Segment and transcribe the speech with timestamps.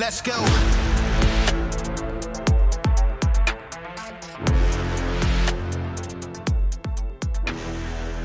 [0.00, 0.32] Let's go.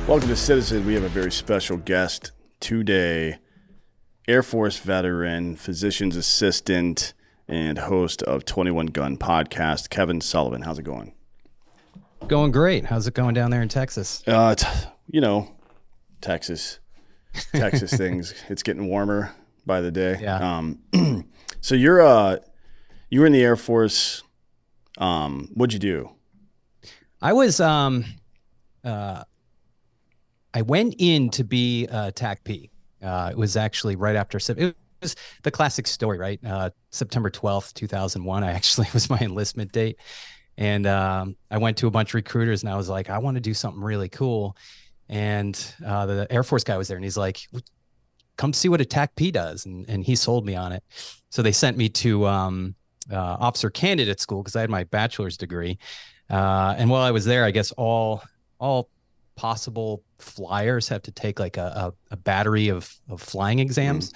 [0.08, 0.86] Welcome to Citizen.
[0.86, 3.40] We have a very special guest today
[4.26, 7.14] Air Force veteran, physician's assistant,
[7.50, 10.62] and host of 21 Gun Podcast, Kevin Sullivan.
[10.62, 11.14] How's it going?
[12.30, 12.86] Going great.
[12.86, 14.24] How's it going down there in Texas?
[14.26, 14.66] Uh, it's,
[15.08, 15.54] you know,
[16.22, 16.80] Texas,
[17.52, 18.34] Texas things.
[18.48, 19.36] It's getting warmer
[19.66, 20.20] by the day.
[20.22, 20.58] Yeah.
[20.58, 20.80] Um,
[21.66, 22.38] so you're uh,
[23.10, 24.22] you were in the Air Force.
[25.00, 26.12] Um, what'd you do?
[27.24, 28.06] I was um,
[28.84, 29.24] uh,
[30.54, 32.70] I went in to be uh, TAC P.
[33.02, 36.40] Uh, it was actually right after it was the classic story, right?
[36.46, 38.44] Uh, September twelfth, two thousand one.
[38.44, 39.98] I actually was my enlistment date,
[40.60, 43.38] and um, I went to a bunch of recruiters, and I was like, I want
[43.38, 44.56] to do something really cool.
[45.10, 47.40] And uh, the Air Force guy was there, and he's like,
[48.38, 50.84] "Come see what a TAC P does," and and he sold me on it.
[51.30, 52.76] So they sent me to um,
[53.12, 55.78] uh, officer candidate school because I had my bachelor's degree.
[56.30, 58.24] Uh, and while I was there, I guess all
[58.60, 58.90] all
[59.36, 64.12] possible flyers have to take like a, a, a battery of, of flying exams.
[64.12, 64.16] Mm.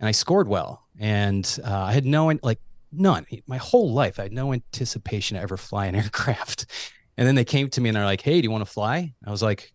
[0.00, 0.84] And I scored well.
[0.98, 2.60] And uh, I had no, like,
[2.92, 3.24] none.
[3.46, 6.66] My whole life, I had no anticipation to ever fly an aircraft.
[7.16, 9.12] And then they came to me and they're like, "Hey, do you want to fly?"
[9.26, 9.72] I was like,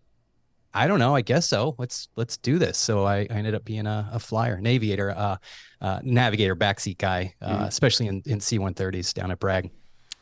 [0.74, 1.16] "I don't know.
[1.16, 1.76] I guess so.
[1.78, 5.12] Let's let's do this." So I, I ended up being a, a flyer, an aviator,
[5.12, 5.38] uh,
[5.82, 7.64] uh, navigator, backseat guy, uh, mm-hmm.
[7.64, 9.70] especially in, in C-130s down at Bragg.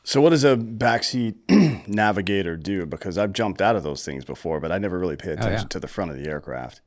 [0.04, 1.36] So, what does a backseat
[1.88, 2.86] navigator do?
[2.86, 5.62] Because I've jumped out of those things before, but I never really pay attention oh,
[5.62, 5.68] yeah.
[5.70, 6.82] to the front of the aircraft.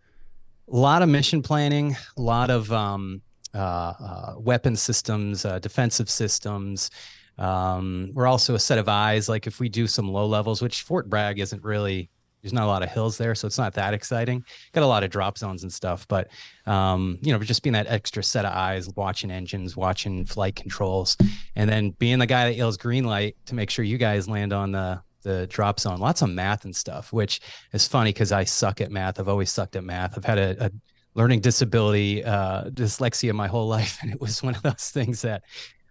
[0.73, 3.23] A lot of mission planning, a lot of um,
[3.55, 6.91] uh, uh, weapon systems, uh, defensive systems.
[7.39, 9.29] Um, we're also a set of eyes.
[9.29, 12.11] Like if we do some low levels, which Fort Bragg isn't really
[12.45, 14.45] there's not a lot of hills there, so it's not that exciting.
[14.73, 16.29] Got a lot of drop zones and stuff, but
[16.67, 21.17] um, you know, just being that extra set of eyes, watching engines, watching flight controls,
[21.57, 24.53] and then being the guy that yells green light to make sure you guys land
[24.53, 25.99] on the the drop zone.
[26.01, 27.41] Lots of math and stuff, which
[27.73, 29.19] is funny because I suck at math.
[29.19, 30.19] I've always sucked at math.
[30.19, 30.71] I've had a, a
[31.15, 35.45] learning disability, uh, dyslexia my whole life, and it was one of those things that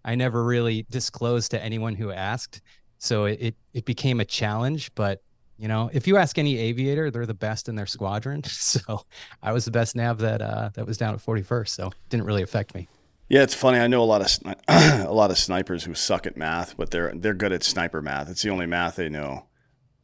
[0.05, 2.61] I never really disclosed to anyone who asked.
[2.99, 5.23] So it, it, it became a challenge, but
[5.57, 8.43] you know, if you ask any aviator, they're the best in their squadron.
[8.53, 9.05] So
[9.41, 11.69] I was the best nav that uh, that was down at 41st.
[11.69, 12.87] So it didn't really affect me.
[13.29, 13.79] Yeah, it's funny.
[13.79, 17.13] I know a lot of a lot of snipers who suck at math, but they're
[17.15, 18.29] they're good at sniper math.
[18.29, 19.45] It's the only math they know.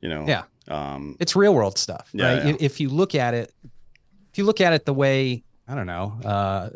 [0.02, 0.26] You know.
[0.28, 0.44] Yeah.
[0.68, 2.46] Um, it's real world stuff, yeah, right?
[2.46, 2.56] Yeah.
[2.60, 3.52] If you look at it,
[4.32, 6.70] if you look at it the way I don't know, uh,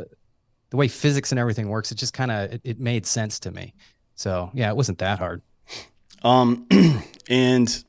[0.70, 3.52] the way physics and everything works, it just kind of it, it made sense to
[3.52, 3.74] me.
[4.16, 5.42] So yeah, it wasn't that hard.
[6.24, 6.68] Um,
[7.30, 7.84] and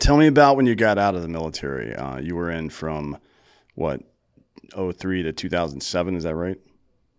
[0.00, 1.94] Tell me about when you got out of the military.
[1.94, 3.18] Uh, you were in from
[3.74, 4.00] what,
[4.74, 6.56] 03 to 2007, is that right?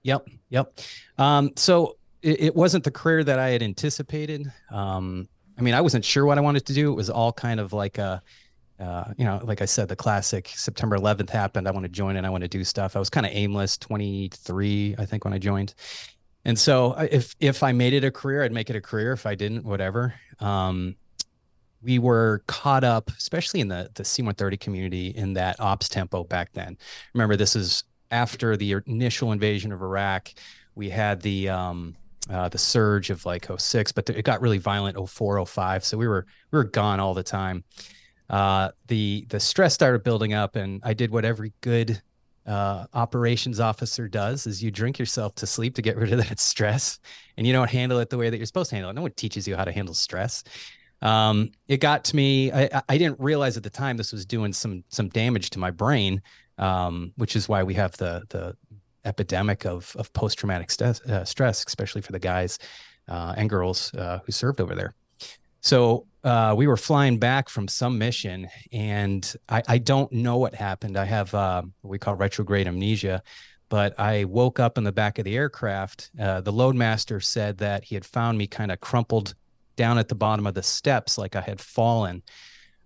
[0.03, 0.79] Yep, yep.
[1.17, 4.51] Um, so it, it, wasn't the career that I had anticipated.
[4.71, 6.91] Um, I mean, I wasn't sure what I wanted to do.
[6.91, 8.23] It was all kind of like a,
[8.79, 11.67] uh, you know, like I said, the classic September 11th happened.
[11.67, 12.95] I want to join and I want to do stuff.
[12.95, 15.75] I was kind of aimless, 23, I think, when I joined.
[16.45, 19.11] And so if if I made it a career, I'd make it a career.
[19.11, 20.15] If I didn't, whatever.
[20.39, 20.95] Um,
[21.83, 26.51] we were caught up, especially in the the C-130 community, in that ops tempo back
[26.53, 26.77] then.
[27.13, 30.33] Remember, this is after the initial invasion of Iraq.
[30.75, 31.95] We had the um,
[32.29, 35.83] uh, the surge of like 06, but it got really violent 04, 05.
[35.83, 37.63] So we were we were gone all the time.
[38.29, 42.01] Uh, the the stress started building up, and I did what every good
[42.45, 46.39] uh, operations officer does: is you drink yourself to sleep to get rid of that
[46.39, 46.99] stress,
[47.37, 48.93] and you don't handle it the way that you're supposed to handle it.
[48.93, 50.43] No one teaches you how to handle stress
[51.01, 52.51] um, it got to me.
[52.51, 55.71] I, I didn't realize at the time this was doing some some damage to my
[55.71, 56.21] brain,
[56.57, 58.55] um, which is why we have the the
[59.05, 62.59] epidemic of of post traumatic st- uh, stress, especially for the guys
[63.07, 64.93] uh, and girls uh, who served over there.
[65.61, 70.55] So uh, we were flying back from some mission, and I, I don't know what
[70.55, 70.97] happened.
[70.97, 73.21] I have uh, what we call retrograde amnesia,
[73.69, 76.11] but I woke up in the back of the aircraft.
[76.19, 79.35] Uh, the loadmaster said that he had found me kind of crumpled
[79.75, 82.23] down at the bottom of the steps like I had fallen.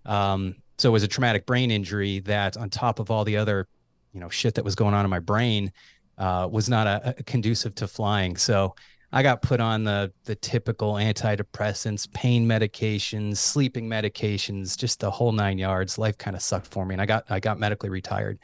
[0.04, 3.66] Um, so it was a traumatic brain injury that, on top of all the other,
[4.12, 5.72] you know, shit that was going on in my brain,
[6.18, 8.36] uh, was not a, a conducive to flying.
[8.36, 8.74] So
[9.12, 15.32] I got put on the the typical antidepressants, pain medications, sleeping medications, just the whole
[15.32, 15.98] nine yards.
[15.98, 18.38] Life kind of sucked for me, and I got I got medically retired.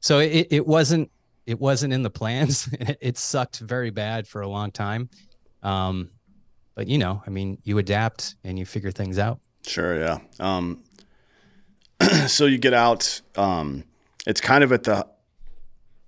[0.00, 1.10] So it it wasn't
[1.46, 2.68] it wasn't in the plans.
[3.00, 5.08] it sucked very bad for a long time.
[5.62, 6.10] Um,
[6.78, 9.40] but you know, I mean, you adapt and you figure things out.
[9.66, 10.18] Sure, yeah.
[10.38, 10.84] Um,
[12.28, 13.20] so you get out.
[13.34, 13.82] Um,
[14.28, 15.04] it's kind of at the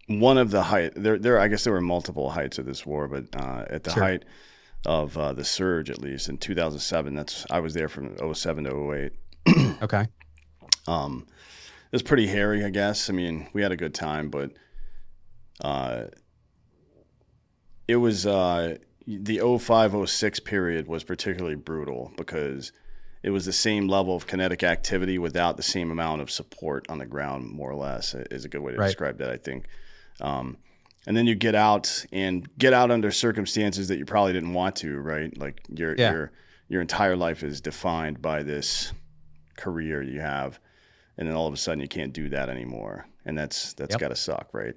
[0.07, 3.09] one of the height there there I guess there were multiple heights of this war,
[3.09, 4.03] but uh, at the Sure.
[4.05, 4.25] height
[4.87, 8.93] of uh, the surge, at least in 2007, that's I was there from 07 to
[8.95, 9.77] 08.
[9.83, 10.07] Okay.
[10.87, 13.11] Um, it was pretty hairy, I guess.
[13.11, 14.53] I mean, we had a good time, but
[15.65, 16.05] uh,
[17.89, 18.77] it was uh,
[19.19, 22.73] the 05 06 period was particularly brutal because
[23.23, 26.99] it was the same level of kinetic activity without the same amount of support on
[26.99, 28.87] the ground, more or less, is a good way to Right.
[28.87, 29.67] describe that, I think.
[30.21, 30.57] Um,
[31.07, 34.77] and then you get out and get out under circumstances that you probably didn't want
[34.77, 35.37] to, right?
[35.37, 36.13] Like your Yeah.
[36.13, 36.33] your
[36.69, 38.93] your entire life is defined by this
[39.57, 40.61] career you have,
[41.19, 44.01] and then all of a sudden you can't do that anymore, and that's that's Yep.
[44.01, 44.75] got to suck, right?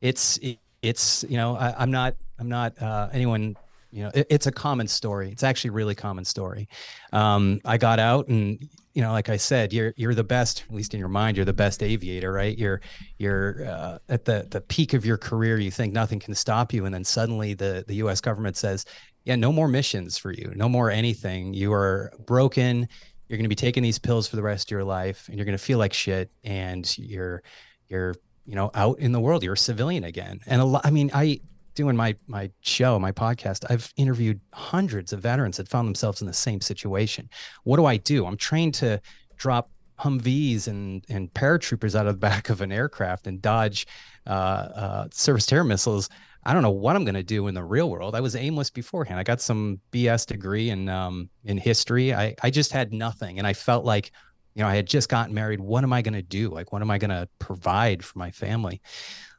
[0.00, 3.56] it's it- it's you know I, i'm not i'm not uh anyone
[3.92, 5.30] you know it, it's a common story.
[5.30, 6.68] It's actually really common story.
[7.12, 8.58] Um i got out and
[8.94, 11.46] you know like i said you're you're the best at least in your mind you're
[11.46, 12.56] the best aviator right?
[12.58, 12.80] You're
[13.18, 16.84] you're uh, at the the peak of your career you think nothing can stop you
[16.86, 18.84] and then suddenly the the us government says
[19.24, 21.54] yeah no more missions for you no more anything.
[21.54, 22.88] You are broken.
[23.28, 25.46] You're going to be taking these pills for the rest of your life and you're
[25.46, 27.42] going to feel like shit and you're
[27.88, 29.42] you're you know out in the world.
[29.42, 30.40] You're a civilian again.
[30.46, 31.40] And a lot i mean i
[31.74, 36.26] doing my my show my podcast i've interviewed hundreds of veterans that found themselves in
[36.26, 37.28] the same situation.
[37.64, 38.26] What do i do?
[38.26, 39.00] I'm trained to
[39.36, 43.86] drop humvees and and paratroopers out of the back of an aircraft and dodge
[44.26, 46.08] uh, uh, surface-to-air missiles.
[46.44, 48.16] I don't know what i'm going to do in the real world.
[48.16, 49.20] I was aimless beforehand.
[49.20, 52.12] I got some bs degree in um in history.
[52.12, 53.38] I i just had nothing.
[53.38, 54.10] And i felt like
[54.54, 55.60] you know i had just gotten married.
[55.60, 56.48] What am i going to do?
[56.48, 58.80] Like what am i going to provide for my family?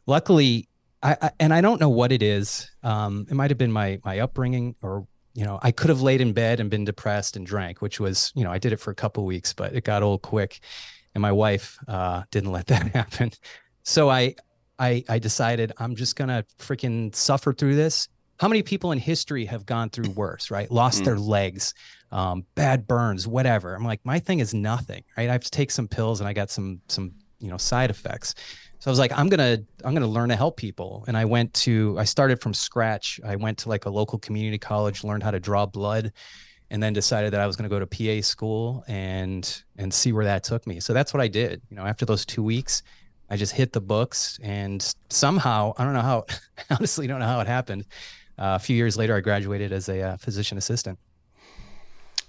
[0.06, 0.68] Luckily
[1.02, 2.70] I, I and i don't know what it is.
[2.84, 6.22] Um it might have been my my upbringing or you know i could have laid
[6.22, 8.92] in bed and been depressed and drank which was you know i did it for
[8.92, 10.60] a couple weeks but it got old quick
[11.16, 13.32] and my wife uh didn't let that happen.
[13.84, 14.36] So i
[14.80, 18.08] i i decided i'm just gonna freaking suffer through this
[18.40, 21.06] how many people in history have gone through worse right lost Mm.
[21.06, 21.74] their legs
[22.12, 23.74] um, bad burns, whatever.
[23.74, 25.30] I'm like, my thing is nothing, right?
[25.30, 28.36] I have to take some pills and I got some some you know side effects.
[28.78, 31.06] So I was like, I'm gonna I'm gonna learn to help people.
[31.08, 33.20] And I went to I started from scratch.
[33.26, 36.12] I went to like a local community college, learned how to draw blood,
[36.70, 40.26] and then decided that I was gonna go to PA school and and see where
[40.26, 40.80] that took me.
[40.80, 41.64] So that's what I did.
[41.72, 42.84] You know, after those two weeks,
[43.28, 46.26] I just hit the books and somehow I don't know how
[46.60, 47.86] I honestly don't know how it happened.
[48.38, 50.98] Uh, a few years later, I graduated as a uh, physician assistant.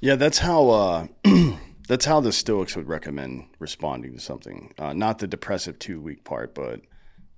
[0.01, 1.07] Yeah, that's how uh,
[1.89, 4.75] that's how the Stoics would recommend responding to something.
[4.79, 6.81] Uh, not the depressive two week part, but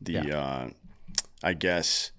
[0.01, 0.37] the Yeah.
[0.37, 0.69] uh,
[1.45, 2.11] I guess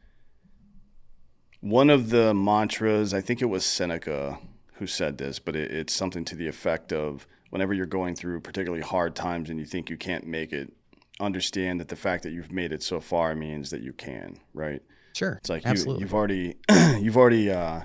[1.62, 3.14] one of the mantras.
[3.14, 4.40] I think it was Seneca
[4.74, 8.40] who said this, but it, it's something to the effect of whenever you're going through
[8.42, 10.72] particularly hard times and you think you can't make it,
[11.20, 14.38] understand that the fact that you've made it so far means that you can.
[14.54, 14.82] Right.
[15.18, 16.58] Sure, It's like you, you've already
[17.00, 17.82] you've already uh,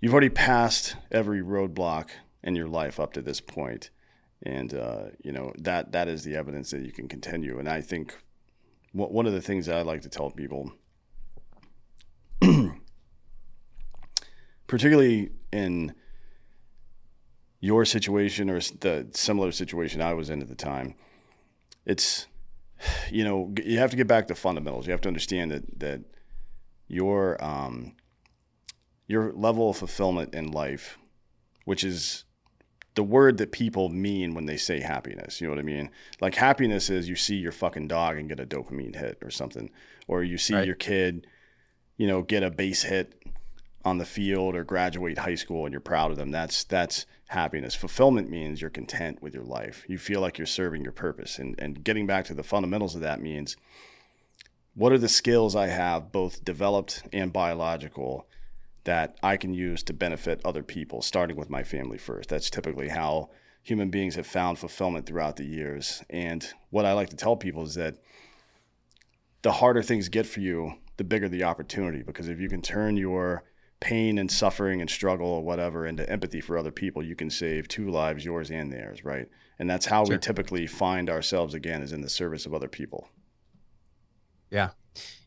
[0.00, 2.10] you've already passed every roadblock
[2.44, 3.90] in your life up to this point,
[4.44, 7.58] and uh, you know that that is the evidence that you can continue.
[7.58, 8.16] And I think
[8.92, 10.70] one of the things that I like to tell people,
[14.68, 15.92] particularly in
[17.58, 20.94] your situation or the similar situation I was in at the time,
[21.84, 22.28] it's
[23.10, 24.86] you know you have to get back to fundamentals.
[24.86, 26.00] You have to understand that that
[26.88, 27.94] your um,
[29.06, 30.98] your level of fulfillment in life,
[31.64, 32.24] which is
[32.94, 35.40] the word that people mean when they say happiness.
[35.40, 35.90] You know what I mean?
[36.20, 39.70] Like happiness is you see your fucking dog and get a dopamine hit or something,
[40.08, 40.66] or you see Right.
[40.66, 41.26] your kid,
[41.96, 43.14] you know, get a base hit
[43.84, 46.30] on the field or graduate high school and you're proud of them.
[46.32, 47.74] That's that's happiness.
[47.74, 49.84] Fulfillment means you're content with your life.
[49.88, 51.38] You feel like you're serving your purpose.
[51.38, 53.56] And and getting back to the fundamentals of that means
[54.74, 58.28] what are the skills I have both developed and biological
[58.84, 62.28] that I can use to benefit other people, starting with my family first.
[62.28, 63.30] That's typically how
[63.62, 66.02] human beings have found fulfillment throughout the years.
[66.08, 67.96] And what I like to tell people is that
[69.42, 72.02] the harder things get for you, the bigger the opportunity.
[72.02, 73.44] Because if you can turn your
[73.80, 77.68] pain and suffering and struggle or whatever into empathy for other people, you can save
[77.68, 79.28] two lives, yours and theirs, right?
[79.58, 83.08] And that's how we typically find ourselves again, is in the service of other people.
[84.50, 84.70] Yeah.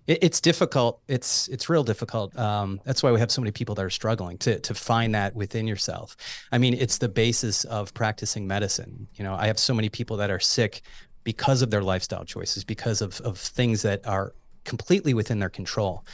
[0.07, 1.01] It, it's difficult.
[1.07, 2.37] It's it's real difficult.
[2.37, 5.35] Um, that's why we have so many people that are struggling to to find that
[5.35, 6.17] within yourself.
[6.51, 9.07] I mean, it's the basis of practicing medicine.
[9.15, 10.81] You know, I have so many people that are sick
[11.23, 16.05] because of their lifestyle choices, because of of things that are completely within their control.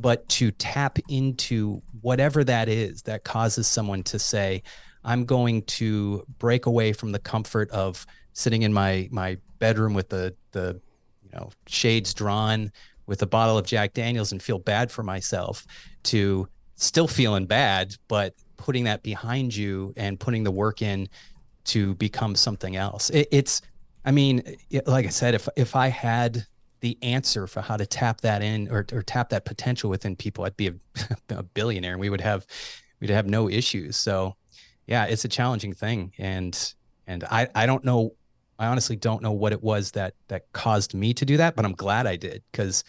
[0.00, 4.62] But to tap into whatever that is that causes someone to say,
[5.04, 10.08] I'm going to break away from the comfort of sitting in my my bedroom with
[10.08, 10.80] the the
[11.22, 12.72] you know shades drawn
[13.06, 15.66] with a bottle of Jack Daniels and feel bad for myself
[16.04, 21.08] to still feeling bad, but putting that behind you and putting the work in
[21.64, 23.10] to become something else.
[23.10, 23.62] It, it's,
[24.04, 26.46] I mean, it, like I said, if if I had
[26.84, 30.44] the answer for how to tap that in or, or tap that potential within people,
[30.44, 30.74] I'd be a,
[31.30, 32.46] a billionaire and we would have
[33.00, 33.96] we'd have no issues.
[33.96, 34.36] So
[34.86, 36.12] yeah, it's a challenging thing.
[36.18, 36.74] And
[37.06, 38.14] and I, I don't know
[38.58, 41.64] I honestly don't know what it was that that caused me to do that, but
[41.64, 42.84] I'm glad I did because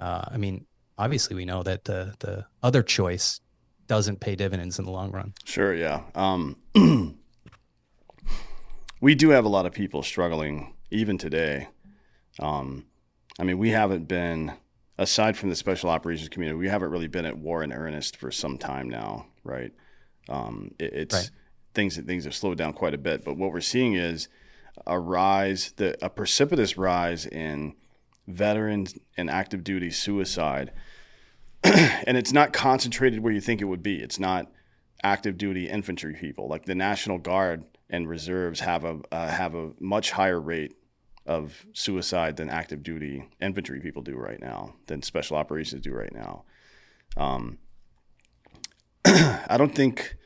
[0.00, 0.64] uh, I mean,
[0.96, 3.40] obviously we know that the the other choice
[3.88, 5.34] doesn't pay dividends in the long run.
[5.44, 6.00] Sure, yeah.
[6.14, 6.56] Um,
[9.02, 11.68] we do have a lot of people struggling even today.
[12.40, 12.86] Um,
[13.38, 14.52] I mean, we haven't been
[14.98, 18.30] aside from the special operations community, we haven't really been at war in earnest for
[18.30, 19.72] some time now, right?
[20.28, 21.30] Um, it, it's right.
[21.74, 24.28] things things have slowed down quite a bit, but what we're seeing is
[24.86, 27.74] a rise, the, a precipitous rise in
[28.26, 30.72] veterans and active duty suicide.
[31.62, 33.96] and it's not concentrated where you think it would be.
[33.96, 34.50] It's not
[35.02, 36.48] active duty infantry people.
[36.48, 40.74] Like the National Guard and reserves have a uh, have a much higher rate
[41.26, 46.12] of suicide than active duty infantry people do right now, than special operations do right
[46.12, 46.44] now.
[47.16, 47.58] Um,
[49.04, 50.16] I don't think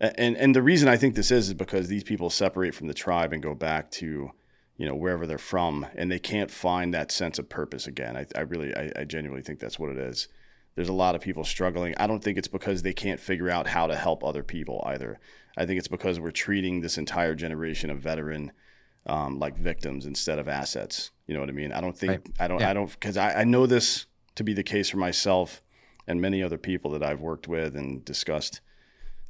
[0.00, 2.94] and and the reason I think this is is because these people separate from the
[2.94, 4.30] tribe and go back to
[4.76, 8.16] you know wherever they're from and they can't find that sense of purpose again.
[8.16, 10.28] I, I really I, I, genuinely think that's what it is.
[10.74, 11.94] There's a lot of people struggling.
[11.98, 15.20] I don't think it's because they can't figure out how to help other people either.
[15.58, 18.52] I think it's because we're treating this entire generation of veteran
[19.06, 22.30] um, like victims instead of assets you know what i mean i don't think right.
[22.38, 22.70] i don't yeah.
[22.70, 25.62] i don't because I, I know this to be the case for myself
[26.06, 28.60] and many other people that i've worked with and discussed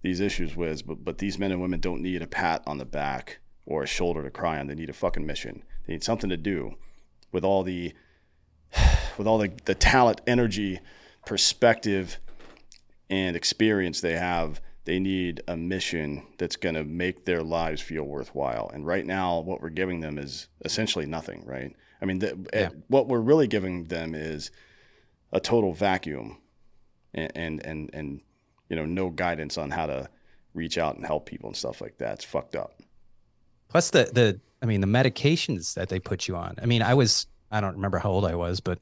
[0.03, 2.85] these issues with, but but these men and women don't need a pat on the
[2.85, 4.67] back or a shoulder to cry on.
[4.67, 5.63] They need a fucking mission.
[5.87, 6.77] They need something to do
[7.33, 7.93] with all the
[9.19, 10.81] with all the, the talent, energy,
[11.27, 12.19] perspective,
[13.09, 14.61] and experience they have.
[14.85, 18.71] They need a mission that's going to make their lives feel worthwhile.
[18.73, 21.75] And right now, what we're giving them is essentially nothing, right?
[22.01, 22.69] I mean, the, eh, yeah.
[22.89, 24.51] what we're really giving them is
[25.33, 26.39] a total vacuum
[27.13, 28.21] and, and, and, and
[28.69, 30.09] you know, no guidance on how to
[30.55, 32.15] reach out and help people and stuff like that.
[32.15, 32.81] It's fucked up.
[33.69, 36.57] Plus the the I mean the medications that they put you on.
[36.61, 38.79] I mean, I was I don't remember how old I was, but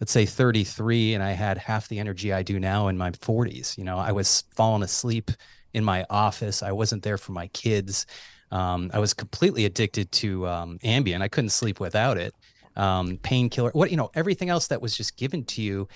[0.00, 3.76] let's say 33 and I had half the energy I do now in my 40s.
[3.76, 5.30] You know, I was falling asleep
[5.74, 6.62] in my office.
[6.62, 8.06] I wasn't there for my kids.
[8.50, 11.20] Um, I was completely addicted to um, Ambien.
[11.20, 12.34] I couldn't sleep without it.
[12.76, 15.88] Um, painkiller, what you know, everything else that was just given to you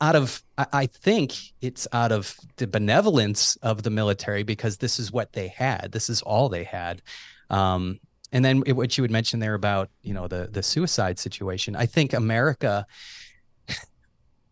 [0.00, 5.12] out of I think it's out of the benevolence of the military because this is
[5.12, 5.92] what they had.
[5.92, 7.02] This is all they had.
[7.50, 8.00] Um,
[8.32, 11.76] and then it, what you would mention there about you know the the suicide situation.
[11.76, 12.86] I think America,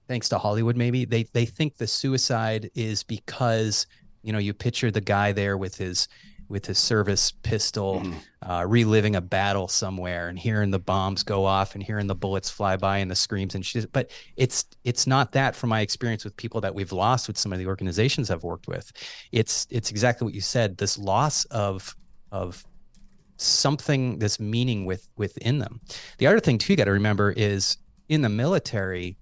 [0.09, 3.87] thanks to Hollywood, maybe they they think the suicide is because
[4.23, 6.09] you know you picture the guy there with his
[6.49, 8.51] with his service pistol, mm-hmm.
[8.51, 12.49] uh, reliving a battle somewhere and hearing the bombs go off and hearing the bullets
[12.49, 13.93] fly by and the screams and shit.
[13.93, 17.53] But it's it's not that from my experience with people that we've lost with some
[17.53, 18.91] of the organizations I've worked with.
[19.31, 20.79] It's it's exactly what you said.
[20.79, 21.95] This loss of
[22.33, 22.65] of
[23.39, 25.81] something, this meaning with within them.
[26.19, 27.79] The other thing too you got to remember is
[28.09, 29.17] in the military,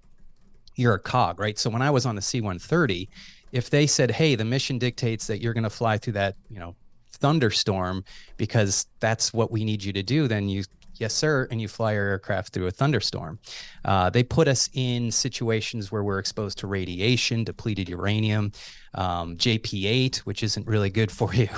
[0.74, 1.58] you're a cog, right?
[1.58, 3.08] So when I was on the C-130,
[3.52, 6.58] if they said, "Hey, the mission dictates that you're going to fly through that, you
[6.58, 6.74] know,
[7.10, 8.04] thunderstorm
[8.36, 10.64] because that's what we need you to do, then you
[11.00, 13.38] yes sir and you fly your aircraft through a thunderstorm
[13.84, 18.50] uh, they put us in situations where we're exposed to radiation depleted uranium
[18.94, 21.48] um, jp8 which isn't really good for you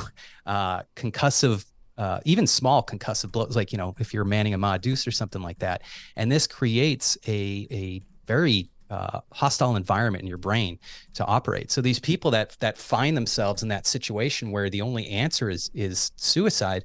[0.46, 1.64] uh, concussive
[1.98, 5.10] uh, even small concussive blows like you know if you're manning a Ma Deuce or
[5.10, 5.82] something like that
[6.16, 10.78] and this creates a, a very uh, hostile environment in your brain
[11.14, 11.70] to operate.
[11.70, 15.70] So these people that that find themselves in that situation where the only answer is
[15.74, 16.84] is suicide,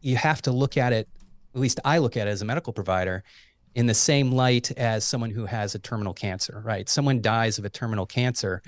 [0.00, 1.08] you have to look at it.
[1.54, 3.22] At least I look at it as a medical provider
[3.74, 6.60] in the same light as someone who has a terminal cancer.
[6.64, 6.88] Right?
[6.88, 8.62] Someone dies of a terminal cancer,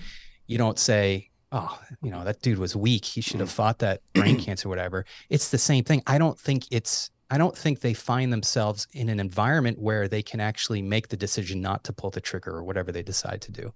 [0.46, 1.30] you don't say.
[1.56, 3.04] Oh, you know, that dude was weak.
[3.04, 5.06] He should have fought that brain cancer, whatever.
[5.30, 6.02] It's the same thing.
[6.04, 10.20] I don't think it's I don't think they find themselves in an environment where they
[10.20, 13.52] can actually make the decision not to pull the trigger or whatever they decide to
[13.52, 13.72] do.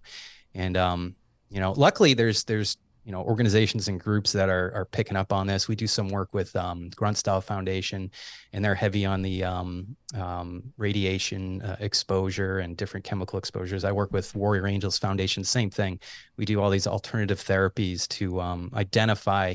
[0.55, 1.15] And um,
[1.51, 2.77] you know, luckily there's there's
[3.09, 5.67] you know organizations and groups that are are picking up on this.
[5.67, 8.11] We do some work with um, Grunt Style Foundation,
[8.53, 13.83] and they're heavy on the um, um, radiation uh, exposure and different chemical exposures.
[13.83, 15.99] I work with Warrior Angels Foundation, same thing.
[16.37, 19.55] We do all these alternative therapies to um, identify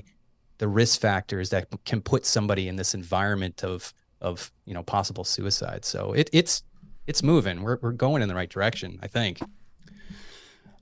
[0.58, 5.24] the risk factors that can put somebody in this environment of of you know possible
[5.24, 5.86] suicide.
[5.86, 6.64] So it, it's
[7.06, 7.62] it's moving.
[7.62, 9.42] We're we're going in the right direction, I think.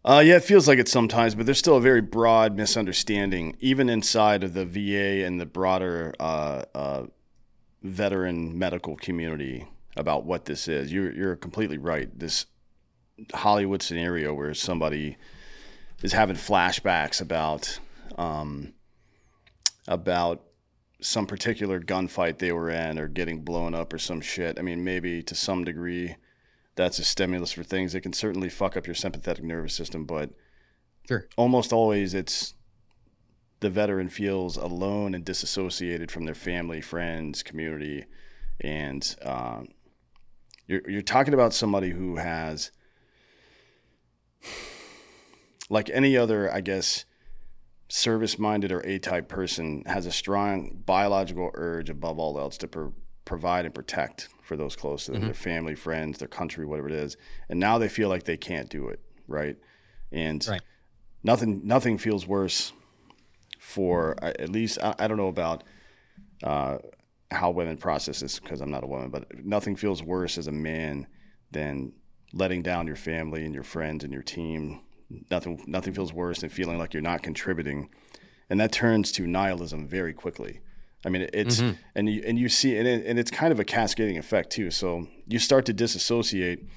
[0.03, 3.87] Uh, yeah, it feels like it sometimes, but there's still a very broad misunderstanding, even
[3.87, 7.05] inside of the VA and the broader uh, uh,
[7.83, 10.91] veteran medical community about what this is.
[10.91, 12.09] You're you're completely right.
[12.17, 12.47] This
[13.33, 15.17] Hollywood scenario where somebody
[16.01, 17.79] is having flashbacks about
[18.17, 18.73] um,
[19.87, 20.41] about
[20.99, 24.57] some particular gunfight they were in or getting blown up or some shit.
[24.57, 26.15] I mean, maybe to some degree
[26.75, 27.95] that's a stimulus for things.
[27.95, 30.31] It can certainly fuck up your sympathetic nervous system, but
[31.07, 31.27] sure.
[31.37, 32.53] almost always it's
[33.59, 38.05] the veteran feels alone and disassociated from their family, friends, community,
[38.59, 39.67] and um,
[40.67, 42.71] you're you're talking about somebody who has,
[45.69, 47.05] like any other, I guess,
[47.87, 52.93] service-minded or A-type person, has a strong biological urge above all else to pro-
[53.25, 55.27] provide and protect for those close to them, mm-hmm.
[55.27, 57.15] their family, friends, their country, whatever it is,
[57.47, 59.55] and now they feel like they can't do it, right?
[60.11, 60.61] And right.
[61.23, 62.73] nothing nothing feels worse
[63.61, 65.63] for at least I, I don't know about.
[66.43, 66.79] Uh,
[67.29, 70.51] how women process this because I'm not a woman, but nothing feels worse as a
[70.51, 71.07] man
[71.49, 71.93] than
[72.33, 74.81] letting down your family and your friends and your team.
[75.29, 77.89] Nothing nothing feels worse than feeling like you're not contributing,
[78.49, 80.59] and that turns to nihilism very quickly.
[81.05, 81.75] I mean, it's mm-hmm.
[81.95, 84.71] and you and you see and, it, and it's kind of a cascading effect too.
[84.71, 86.67] So you start to disassociate.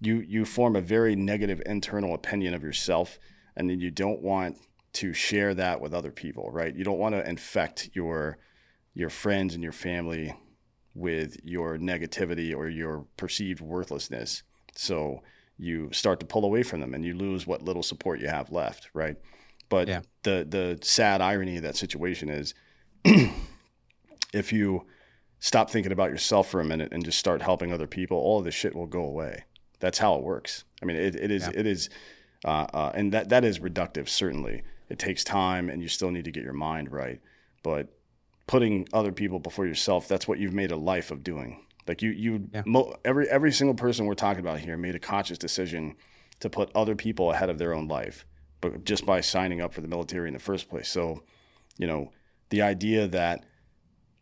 [0.00, 3.18] You you form a very negative internal opinion of yourself,
[3.56, 4.58] and then you don't want
[4.94, 6.74] to share that with other people, right?
[6.74, 8.38] You don't want to infect your
[8.94, 10.34] your friends and your family
[10.94, 14.44] with your negativity or your perceived worthlessness.
[14.76, 15.22] So
[15.58, 18.50] you start to pull away from them and you lose what little support you have
[18.50, 19.16] left, right?
[19.68, 20.02] But yeah.
[20.22, 22.54] the the sad irony of that situation is
[24.34, 24.86] if you
[25.38, 28.44] stop thinking about yourself for a minute and just start helping other people, all of
[28.44, 29.44] this shit will go away.
[29.80, 30.64] That's how it works.
[30.82, 31.60] I mean, it, it is, yeah.
[31.60, 31.90] it is,
[32.44, 34.08] uh, uh, and that, that is reductive.
[34.08, 37.20] Certainly it takes time and you still need to get your mind right.
[37.62, 37.88] But
[38.46, 41.64] putting other people before yourself, that's what you've made a life of doing.
[41.86, 42.62] Like you, you, yeah.
[42.64, 45.96] mo- every every single person we're talking about here made a conscious decision
[46.40, 48.24] to put other people ahead of their own life,
[48.62, 50.88] but just by signing up for the military in the first place.
[50.88, 51.22] So,
[51.76, 52.10] you know,
[52.48, 53.44] the idea that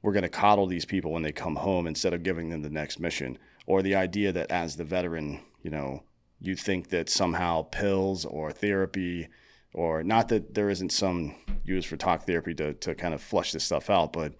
[0.02, 2.70] we're going to coddle these people when they come home instead of giving them the
[2.70, 6.02] next mission, or the idea that as the veteran, you know,
[6.40, 9.28] you think that somehow pills or therapy
[9.74, 11.34] or not that there isn't some
[11.64, 14.34] use for talk therapy to, to kind of flush this stuff out, but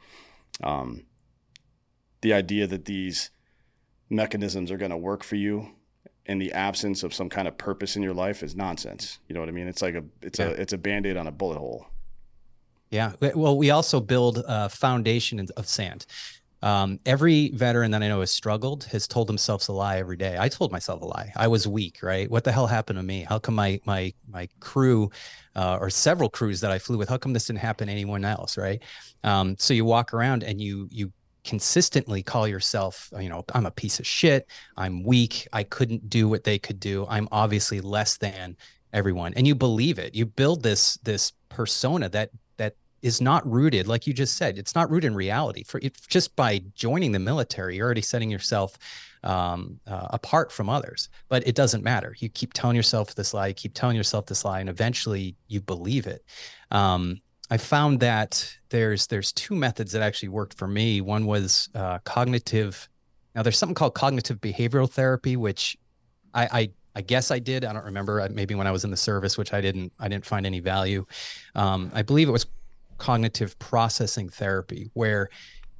[0.62, 1.04] um,
[2.20, 3.30] the idea that these
[4.10, 5.68] mechanisms are going to work for you
[6.26, 9.18] in the absence of some kind of purpose in your life is nonsense.
[9.28, 9.66] You know what I mean?
[9.66, 10.46] It's like a it's yeah.
[10.46, 11.86] a it's a band-aid on a bullet hole.
[12.92, 13.12] Yeah.
[13.34, 16.04] Well, we also build a foundation of sand.
[16.60, 20.36] Um, every veteran that I know has struggled has told themselves a lie every day.
[20.38, 21.32] I told myself a lie.
[21.34, 22.30] I was weak, right?
[22.30, 23.26] What the hell happened to me?
[23.26, 25.10] How come my my my crew,
[25.56, 28.24] uh, or several crews that I flew with, how come this didn't happen to anyone
[28.26, 28.80] else, right?
[29.24, 31.10] Um, so you walk around and you you
[31.44, 34.46] consistently call yourself, you know, I'm a piece of shit.
[34.76, 35.48] I'm weak.
[35.52, 37.06] I couldn't do what they could do.
[37.08, 38.56] I'm obviously less than
[38.92, 40.14] everyone, and you believe it.
[40.14, 42.30] You build this this persona that
[43.02, 45.64] is not rooted, like you just said, it's not rooted in reality.
[45.64, 48.78] For it, just by joining the military, you're already setting yourself
[49.24, 51.08] um, uh, apart from others.
[51.28, 52.14] But it doesn't matter.
[52.18, 55.60] You keep telling yourself this lie, you keep telling yourself this lie, and eventually you
[55.60, 56.24] believe it.
[56.70, 61.00] Um, I found that there's there's two methods that actually worked for me.
[61.00, 62.88] One was uh, cognitive.
[63.34, 65.76] Now there's something called cognitive behavioral therapy, which
[66.32, 67.64] I, I I guess I did.
[67.64, 68.26] I don't remember.
[68.30, 69.92] Maybe when I was in the service, which I didn't.
[69.98, 71.04] I didn't find any value.
[71.54, 72.46] Um, I believe it was
[73.02, 75.28] cognitive processing therapy where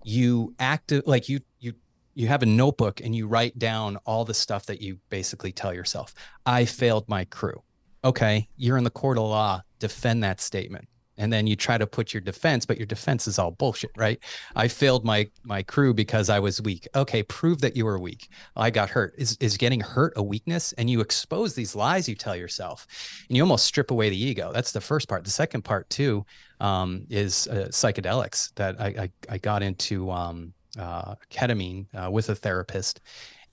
[0.03, 1.73] you act like you you
[2.15, 5.73] you have a notebook and you write down all the stuff that you basically tell
[5.73, 6.13] yourself
[6.47, 7.63] i failed my crew.
[8.05, 11.87] Okay you're in the court of law defend that statement and then you try to
[11.87, 14.19] put your defense but your defense is all bullshit right?
[14.57, 16.89] I failed my my crew because i was weak.
[16.95, 18.29] Okay prove that you were weak.
[18.57, 19.15] I got hurt.
[19.19, 20.73] Is is getting hurt a weakness?
[20.75, 22.87] And you expose these lies you tell yourself
[23.29, 24.53] and you almost strip away the ego.
[24.53, 25.25] That's the first part.
[25.25, 26.25] The second part too
[26.61, 32.29] um, is uh, psychedelics that I, I, I got into um, uh, ketamine uh, with
[32.29, 33.01] a therapist.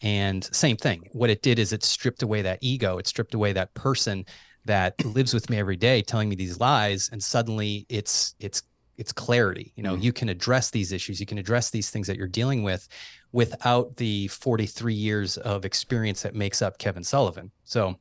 [0.02, 1.10] And same thing.
[1.12, 2.98] What it did is it stripped away that ego.
[2.98, 4.26] It stripped away that person
[4.70, 8.64] that lives with me every day telling me these lies and suddenly it's it's
[8.98, 9.72] it's clarity.
[9.76, 10.02] You know mm.
[10.02, 12.88] you can address these issues you can address these things that you're dealing with
[13.32, 17.52] without the 43 years of experience that makes up kevin sullivan.
[17.64, 17.96] So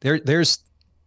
[0.00, 0.58] there there's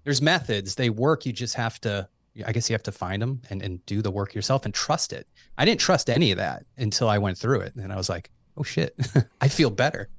[0.04, 0.76] there's methods.
[0.76, 1.26] They work.
[1.26, 2.08] You just have to
[2.48, 5.12] i guess you have to find them and, and do the work yourself and trust
[5.14, 5.28] it.
[5.58, 8.32] I didn't trust any of that until i went through it and i was like
[8.58, 8.96] oh shit.
[9.42, 10.10] I feel better.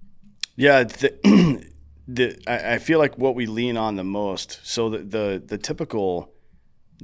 [0.56, 1.64] Yeah, the,
[2.06, 4.60] the I, I feel like what we lean on the most.
[4.64, 6.32] So the the, the typical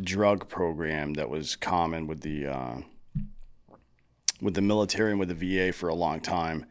[0.00, 2.80] drug program that was common with the uh,
[4.40, 6.66] with the military and with the VA for a long time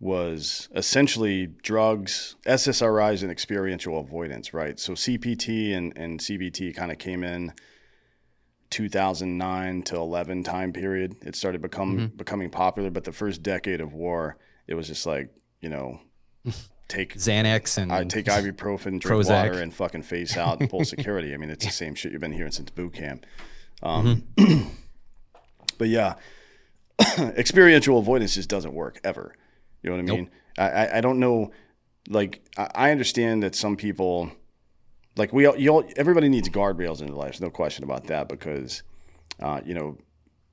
[0.00, 4.78] was essentially drugs, SSRIs, and experiential avoidance, right?
[4.78, 7.52] So CPT and, and CBT kind of came in
[8.70, 11.16] 2009 to 11 time period.
[11.22, 12.16] It started become, mm-hmm.
[12.16, 14.36] becoming popular, but the first decade of war,
[14.68, 15.30] it was just like,
[15.60, 15.98] you know,
[16.88, 19.48] take Xanax and I take ibuprofen, drink Prozac.
[19.48, 21.34] water, and fucking face out and pull security.
[21.34, 23.26] I mean, it's the same shit you've been hearing since boot camp.
[23.82, 24.68] Um, mm-hmm.
[25.78, 26.14] but yeah,
[27.18, 29.34] experiential avoidance just doesn't work ever.
[29.82, 30.24] You know what I mean?
[30.24, 30.32] Nope.
[30.58, 31.52] I, I don't know.
[32.08, 34.32] Like I understand that some people,
[35.16, 37.40] like we all, you all, everybody needs guardrails in their lives.
[37.40, 38.28] No question about that.
[38.28, 38.82] Because,
[39.40, 39.98] uh, you know,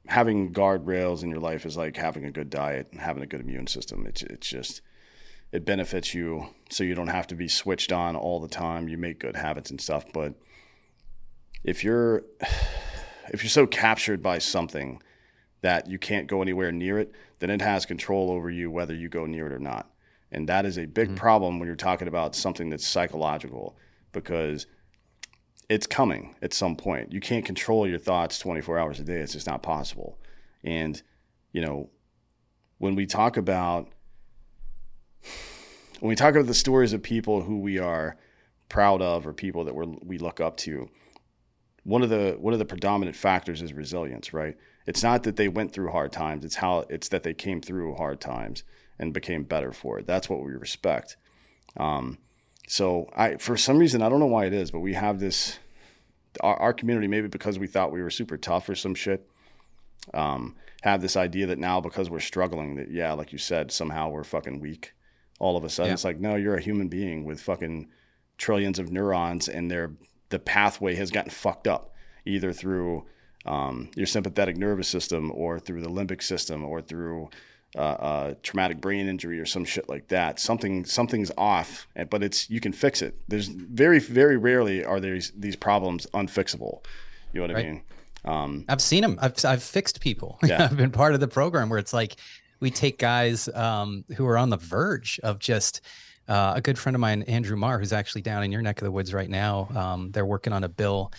[0.05, 3.39] having guardrails in your life is like having a good diet and having a good
[3.39, 4.05] immune system.
[4.05, 4.81] It's it's just
[5.55, 8.89] it benefits you, so you don't have to be switched on all the time.
[8.89, 10.03] You make good habits and stuff.
[10.13, 10.33] But
[11.63, 12.23] if you're
[13.29, 15.01] if you're so captured by something
[15.61, 19.07] that you can't go anywhere near it, then it has control over you whether you
[19.07, 19.89] go near it or not.
[20.29, 21.17] And that is a big mm-hmm.
[21.17, 23.77] problem when you're talking about something that's psychological
[24.11, 24.67] because
[25.69, 27.13] it's coming at some point.
[27.13, 29.19] You can't control your thoughts 24 hours a day.
[29.19, 30.19] It's just not possible.
[30.63, 31.01] And,
[31.53, 31.89] you know,
[32.77, 33.89] when we talk about
[35.99, 38.17] when we talk about the stories of people who we are
[38.69, 40.89] proud of or people that we we look up to,
[41.83, 44.55] one of the one of the predominant factors is resilience, right?
[44.85, 46.45] It's not that they went through hard times.
[46.45, 48.63] It's how it's that they came through hard times
[48.99, 50.07] and became better for it.
[50.07, 51.17] That's what we respect.
[51.77, 52.17] Um,
[52.67, 55.59] so I, for some reason, I don't know why it is, but we have this,
[56.39, 59.29] our, our community, maybe because we thought we were super tough or some shit,
[60.13, 64.09] um, have this idea that now because we're struggling that, yeah, like you said, somehow
[64.09, 64.94] we're fucking weak
[65.39, 65.89] all of a sudden.
[65.89, 65.93] Yeah.
[65.93, 67.87] It's like, no, you're a human being with fucking
[68.37, 69.91] trillions of neurons and their,
[70.29, 71.93] the pathway has gotten fucked up
[72.25, 73.05] either through
[73.45, 77.29] um, your sympathetic nervous system or through the limbic system or through
[77.75, 80.39] uh, uh, traumatic brain injury or some shit like that.
[80.39, 83.15] Something something's off, but it's you can fix it.
[83.27, 86.83] There's very very rarely are these these problems unfixable.
[87.33, 87.65] You know what right.
[87.65, 87.81] I mean?
[88.23, 89.19] Um, I've seen them.
[89.21, 90.39] I've I've fixed people.
[90.45, 90.63] Yeah.
[90.63, 92.15] I've been part of the program where it's like
[92.59, 95.81] we take guys um, who are on the verge of just.
[96.27, 98.85] Uh, a good friend of mine, Andrew Marr, who's actually down in your neck of
[98.85, 99.69] the woods right now.
[99.75, 101.11] Um, they're working on a bill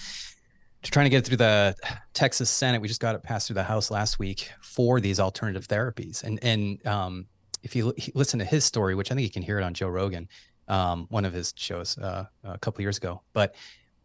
[0.87, 1.75] to trying to get it through the
[2.14, 2.81] Texas Senate.
[2.81, 6.22] We just got it passed through the House last week for these alternative therapies.
[6.22, 7.27] And and um,
[7.62, 9.88] if you listen to his story, which I think you can hear it on Joe
[9.88, 10.29] Rogan,
[10.68, 13.55] um, one of his shows uh, a couple years ago, but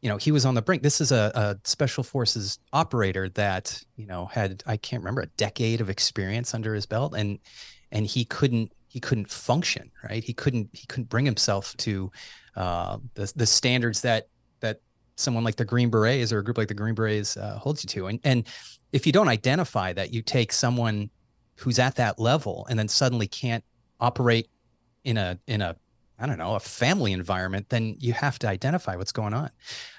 [0.02, 0.84] you know he was on the brink.
[0.84, 5.28] This is a, a, special forces operator that you know had I can't remember a
[5.38, 7.40] decade of experience under his belt, and
[7.92, 10.24] and he couldn't he couldn't function right.
[10.24, 12.12] He couldn't he couldn't bring himself to
[12.56, 14.28] uh, the the standards that
[14.60, 14.80] that
[15.16, 17.88] someone like the Green Berets or a group like the Green Berets uh, holds you
[17.90, 18.08] to.
[18.08, 18.48] And and
[18.92, 21.10] if you don't identify that, you take someone
[21.56, 23.64] who's at that level and then suddenly can't
[24.00, 24.50] operate
[25.04, 25.76] in a in a
[26.22, 29.50] I don't know a family environment, then you have to identify what's going on.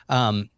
[0.08, 0.50] Um,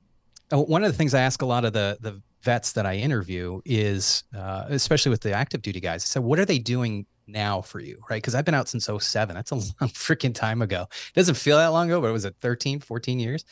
[0.52, 2.96] uh, one of the things I ask a lot of the the vets that I
[2.96, 7.06] interview is, uh, especially with the active duty guys, I said, what are they doing
[7.26, 7.98] now for you?
[8.10, 8.22] Right.
[8.22, 9.34] Cause I've been out since 07.
[9.34, 10.82] That's a long freaking time ago.
[10.90, 13.44] It doesn't feel that long ago, but it was at 13, 14 years.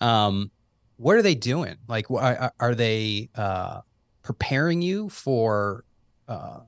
[0.00, 0.50] Um,
[0.96, 1.76] what are they doing?
[1.86, 3.80] Like, are, are they uh,
[4.22, 5.84] preparing you for,
[6.28, 6.60] uh,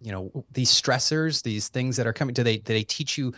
[0.00, 2.34] you know, these stressors, these things that are coming?
[2.34, 3.34] Do they do they teach you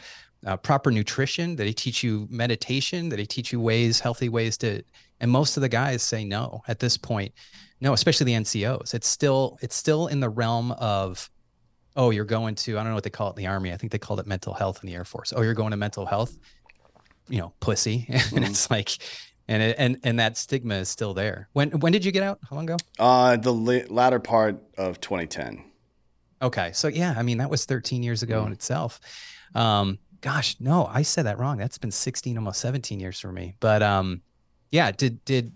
[0.46, 1.54] uh, proper nutrition?
[1.54, 3.08] Do they teach you meditation?
[3.08, 4.82] Do they teach you ways, healthy ways to?
[5.20, 7.32] And most of the guys say no at this point.
[7.80, 8.94] No, especially the NCOs.
[8.94, 11.30] It's still it's still in the realm of
[11.96, 13.72] oh, you're going to, I don't know what they call it in the army.
[13.72, 15.32] I think they called it mental health in the Air Force.
[15.34, 16.38] Oh, you're going to mental health,
[17.28, 18.06] you know, pussy.
[18.10, 18.36] Mm-hmm.
[18.36, 18.90] and it's like,
[19.48, 21.48] and it, and and that stigma is still there.
[21.52, 22.38] When when did you get out?
[22.48, 22.76] How long ago?
[22.98, 25.64] Uh, the la- latter part of 2010.
[26.42, 28.46] Okay, so yeah, I mean that was 13 years ago mm.
[28.46, 29.00] in itself.
[29.54, 31.56] Um, gosh, no, I said that wrong.
[31.58, 33.54] That's been 16, almost 17 years for me.
[33.60, 34.22] But um,
[34.70, 35.52] yeah, did did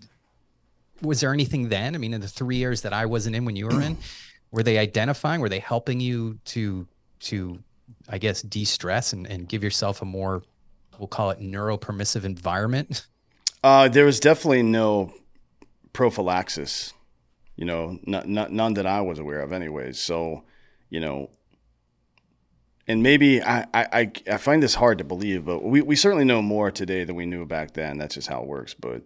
[1.01, 1.95] was there anything then?
[1.95, 3.97] I mean, in the three years that I wasn't in when you were in,
[4.51, 5.41] were they identifying?
[5.41, 6.87] Were they helping you to
[7.21, 7.59] to
[8.09, 10.43] I guess de-stress and, and give yourself a more
[10.99, 13.07] we'll call it neuropermissive environment?
[13.63, 15.13] Uh, there was definitely no
[15.93, 16.93] prophylaxis,
[17.55, 19.99] you know, not, not, none that I was aware of, anyways.
[19.99, 20.43] So,
[20.89, 21.29] you know,
[22.87, 26.41] and maybe I, I, I find this hard to believe, but we, we certainly know
[26.41, 27.97] more today than we knew back then.
[27.97, 28.73] That's just how it works.
[28.73, 29.01] But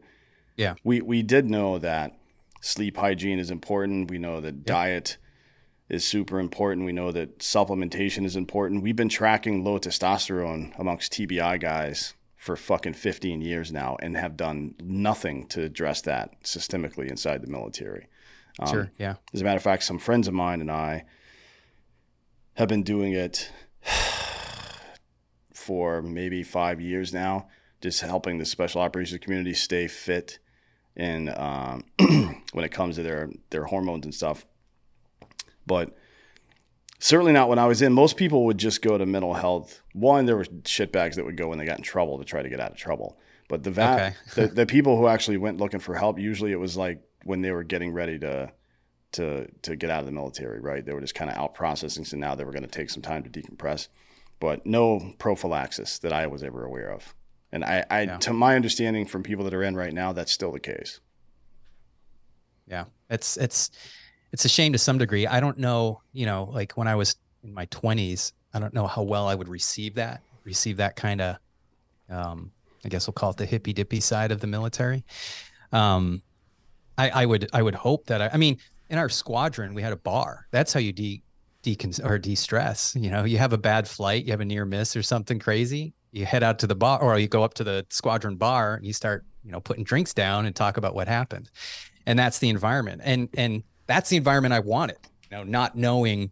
[0.58, 2.18] yeah, we, we did know that
[2.62, 4.12] sleep hygiene is important.
[4.12, 4.66] We know that yep.
[4.66, 5.18] diet
[5.88, 6.86] is super important.
[6.86, 8.84] We know that supplementation is important.
[8.84, 14.38] We've been tracking low testosterone amongst TBI guys for fucking 15 years now and have
[14.38, 18.08] done nothing to address that systemically inside the military.
[18.60, 18.92] Um, sure.
[18.98, 19.16] Yeah.
[19.34, 21.06] As a matter of fact, some friends of mine and I
[22.56, 23.52] have been doing it
[25.70, 27.48] for maybe five years now,
[27.80, 30.40] just helping the special operations community stay fit
[30.96, 31.84] and um,
[32.54, 34.48] when it comes to their their hormones and stuff.
[35.68, 35.96] But
[36.98, 37.94] certainly not when I was in.
[37.94, 39.84] Most people would just go to mental health.
[39.94, 42.50] One, there were shitbags that would go when they got in trouble to try to
[42.50, 43.20] get out of trouble.
[43.48, 44.16] But the va- okay.
[44.42, 47.52] the, the people who actually went looking for help, usually it was like when they
[47.52, 48.52] were getting ready to
[49.12, 50.84] to to get out of the military, right?
[50.84, 53.04] They were just kind of out processing, so now they were going to take some
[53.04, 53.88] time to decompress.
[54.40, 57.14] But no prophylaxis that I was ever aware of.
[57.52, 58.18] And I, I yeah.
[58.18, 61.00] to my understanding from people that are in right now, that's still the case.
[62.68, 62.86] Yeah.
[63.10, 63.72] It's it's
[64.32, 65.26] it's a shame to some degree.
[65.28, 68.88] I don't know, you know, like when I was in my 20s, I don't know
[68.88, 71.38] how well I would receive that, receive that kind of,
[72.10, 72.52] um,
[72.86, 75.04] I guess we'll call it the hippy dippy side of the military.
[75.72, 76.22] Um,
[76.98, 78.58] I, I would, I would hope that I, I mean,
[78.90, 80.48] in our squadron, we had a bar.
[80.52, 81.22] That's how you de,
[81.64, 82.96] decon or de-stress.
[82.96, 85.94] You know, you have a bad flight, you have a near miss or something crazy.
[86.12, 88.86] You head out to the bar, or you go up to the squadron bar and
[88.86, 91.52] you start, you know, putting drinks down and talk about what happened.
[92.06, 93.02] And that's the environment.
[93.04, 94.98] And and that's the environment I wanted.
[95.30, 96.32] You know, not knowing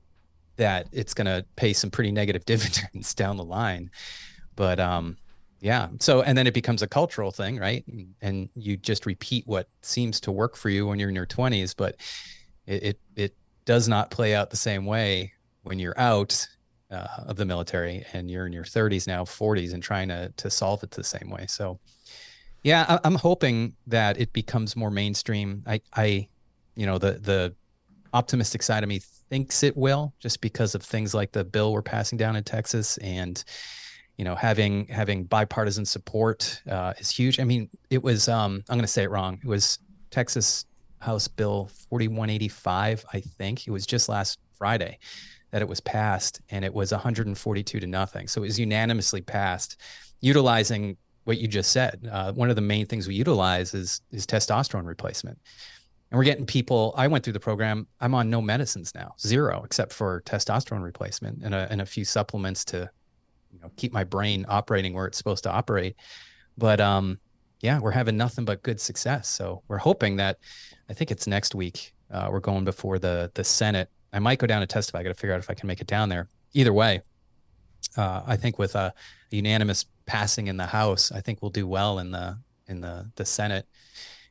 [0.56, 3.92] that it's going to pay some pretty negative dividends down the line.
[4.56, 5.18] But um,
[5.60, 5.90] yeah.
[6.00, 7.86] So and then it becomes a cultural thing, right?
[8.22, 11.76] And you just repeat what seems to work for you when you're in your 20s,
[11.76, 11.98] but
[12.66, 13.36] it it, it
[13.68, 16.48] does not play out the same way when you're out
[16.90, 20.50] uh, of the military and you're in your 30s now, 40s, and trying to to
[20.50, 21.46] solve it the same way.
[21.48, 21.80] So,
[22.64, 25.64] yeah, I, I'm hoping that it becomes more mainstream.
[25.68, 26.30] I I
[26.76, 27.56] you know the the
[28.14, 31.82] optimistic side of me thinks it will just because of things like the bill we're
[31.82, 33.44] passing down in Texas and
[34.16, 37.38] you know having having bipartisan support uh, is huge.
[37.42, 39.40] I mean, it was um, I'm going to say it wrong.
[39.44, 40.66] It was Texas
[41.00, 43.68] House Bill 4185, I think.
[43.68, 45.00] It was just last Friday
[45.52, 48.28] that it was passed, and it was 142 to nothing.
[48.28, 49.80] So it was unanimously passed,
[50.20, 52.08] utilizing what you just said.
[52.12, 55.40] Uh, one of the main things we utilize is is testosterone replacement
[56.12, 59.62] and we're getting people i went through the program i'm on no medicines now zero
[59.64, 62.90] except for testosterone replacement and a, and a few supplements to
[63.52, 65.96] you know keep my brain operating where it's supposed to operate
[66.58, 67.20] but um
[67.62, 70.38] yeah we're having nothing but good success so we're hoping that
[70.90, 74.48] i think it's next week uh, we're going before the the senate i might go
[74.48, 76.28] down to testify i got to figure out if i can make it down there
[76.54, 77.02] either way
[77.98, 78.94] uh, i think with a,
[79.30, 83.26] unanimous passing in the house i think we'll do well in the in the the
[83.26, 83.66] senate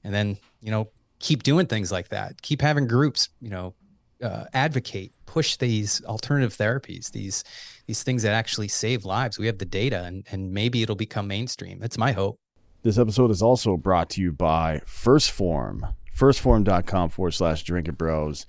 [0.04, 2.40] and then you know keep doing things like that.
[2.42, 3.74] Keep having groups, you know,
[4.22, 7.44] uh, advocate, push these alternative therapies, these
[7.86, 9.38] these things that actually save lives.
[9.38, 11.78] We have the data, and and maybe it'll become mainstream.
[11.78, 12.38] That's my hope.
[12.87, 18.46] This episode is also brought to you by 1st Phorm, firstphorm.com forward slash drinking bros.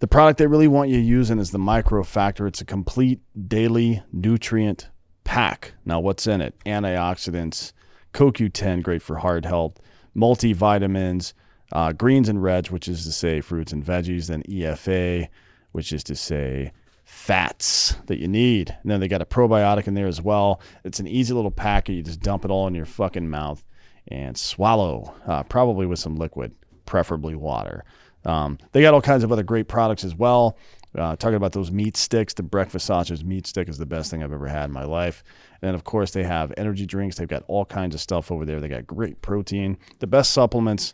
[0.00, 2.48] The product they really want you using is the Micro Factor.
[2.48, 4.88] It's a complete daily nutrient
[5.22, 5.74] pack.
[5.84, 6.56] Now, what's in it?
[6.66, 7.72] Antioxidants,
[8.12, 9.78] CoQ10, great for heart health,
[10.16, 11.32] multivitamins,
[11.70, 15.28] uh, greens and reds, which is to say fruits and veggies, then EFA,
[15.70, 16.72] which is to say
[17.06, 18.76] fats that you need.
[18.82, 20.60] And then they got a probiotic in there as well.
[20.84, 21.92] It's an easy little packet.
[21.92, 23.64] You just dump it all in your fucking mouth
[24.08, 26.52] and swallow, uh, probably with some liquid,
[26.84, 27.84] preferably water.
[28.24, 30.58] Um, they got all kinds of other great products as well.
[30.98, 34.24] Uh, talking about those meat sticks, the breakfast sausage meat stick is the best thing
[34.24, 35.22] I've ever had in my life.
[35.62, 37.16] And of course, they have energy drinks.
[37.16, 38.60] They've got all kinds of stuff over there.
[38.60, 40.92] They got great protein, the best supplements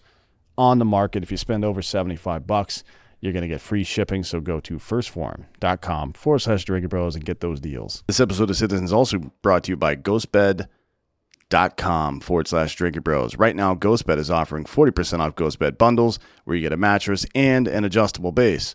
[0.59, 1.23] on the market.
[1.23, 2.85] If you spend over 75 bucks,
[3.23, 4.25] you're going to get free shipping.
[4.25, 8.05] So go to firstphorm.com forward slash Drinking Bros and get those deals.
[8.07, 13.37] This episode of Citizens is also brought to you by ghostbed.com forward slash Drinking Bros.
[13.37, 17.67] Right now, Ghostbed is offering 40% off Ghostbed bundles where you get a mattress and
[17.69, 18.75] an adjustable base.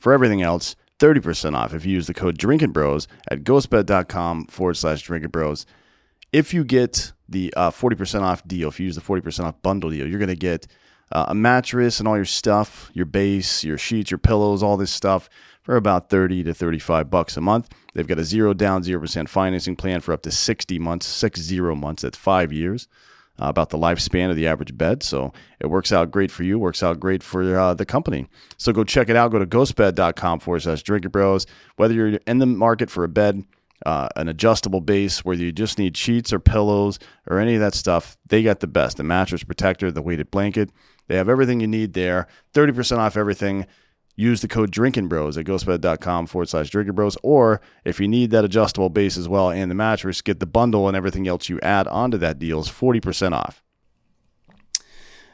[0.00, 4.74] For everything else, 30% off if you use the code Drinking Bros at ghostbed.com forward
[4.74, 5.66] slash Drinking Bros.
[6.32, 9.90] If you get the uh, 40% off deal, if you use the 40% off bundle
[9.90, 10.66] deal, you're going to get–
[11.14, 14.90] uh, a mattress and all your stuff, your base, your sheets, your pillows, all this
[14.90, 15.30] stuff
[15.62, 17.70] for about 30 to 35 bucks a month.
[17.94, 21.74] They've got a zero down, 0% financing plan for up to 60 months, six zero
[21.74, 22.88] months, that's five years.
[23.36, 25.02] Uh, about the lifespan of the average bed.
[25.02, 28.28] So it works out great for you, works out great for uh, the company.
[28.58, 29.32] So go check it out.
[29.32, 31.44] Go to ghostbed.com forward slash drinking bros.
[31.74, 33.44] Whether you're in the market for a bed,
[33.84, 37.74] uh, an adjustable base, whether you just need sheets or pillows or any of that
[37.74, 38.98] stuff, they got the best.
[38.98, 40.70] The mattress protector, the weighted blanket,
[41.06, 42.26] they have everything you need there.
[42.54, 43.66] 30% off everything.
[44.16, 47.16] use the code Drinking Bros at ghostbed.com forward slash Drinking Bros.
[47.22, 50.86] Or if you need that adjustable base as well and the mattress, get the bundle
[50.86, 53.62] and everything else you add onto that deal is 40% off.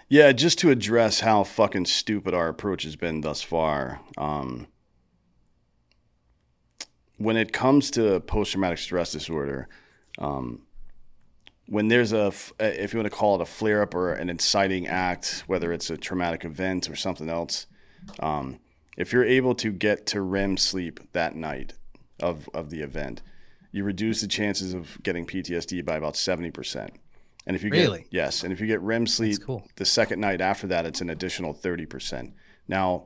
[0.09, 4.01] Yeah, just to address how fucking stupid our approach has been thus far.
[4.19, 4.67] Um,
[7.17, 9.69] when it comes to post traumatic stress disorder,
[10.19, 10.63] um,
[11.71, 14.89] when there's a, if you want to call it a flare up or an inciting
[14.89, 17.69] act, whether it's a traumatic event or something else,
[18.19, 18.59] um,
[18.97, 21.75] if you're able to get to REM sleep that night
[22.19, 23.23] of, of the event,
[23.71, 26.91] you reduce the chances of getting PTSD by about 70%.
[27.47, 28.01] And if you really?
[28.01, 29.65] get yes, and if you get REM sleep cool.
[29.77, 32.33] the second night after that, it's an additional 30%.
[32.67, 33.05] Now,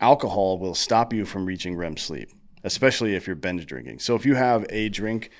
[0.00, 2.32] alcohol will stop you from reaching REM sleep,
[2.64, 4.00] especially if you're binge drinking.
[4.00, 5.30] So if you have a drink,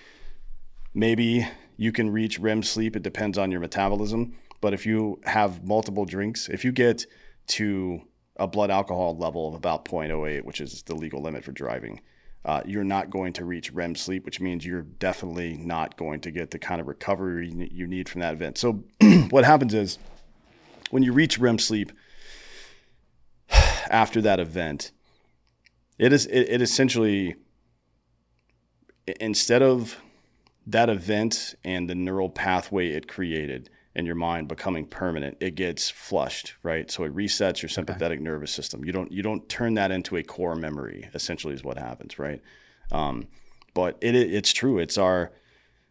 [0.94, 1.44] maybe
[1.78, 2.96] you can reach REM sleep.
[2.96, 4.36] It depends on your metabolism.
[4.60, 7.06] But if you have multiple drinks, if you get
[7.46, 8.02] to
[8.36, 12.00] a blood alcohol level of about 0.08, which is the legal limit for driving,
[12.44, 16.32] uh, you're not going to reach REM sleep, which means you're definitely not going to
[16.32, 18.58] get the kind of recovery you need from that event.
[18.58, 18.84] So,
[19.30, 19.98] what happens is
[20.90, 21.92] when you reach REM sleep
[23.50, 24.90] after that event,
[25.98, 27.36] it is it, it essentially
[29.20, 30.00] instead of
[30.68, 35.90] that event and the neural pathway it created in your mind becoming permanent, it gets
[35.90, 36.90] flushed, right?
[36.90, 38.24] So it resets your sympathetic okay.
[38.24, 38.84] nervous system.
[38.84, 41.08] You don't you don't turn that into a core memory.
[41.14, 42.40] Essentially, is what happens, right?
[42.92, 43.26] Um,
[43.74, 44.78] but it, it, it's true.
[44.78, 45.32] It's our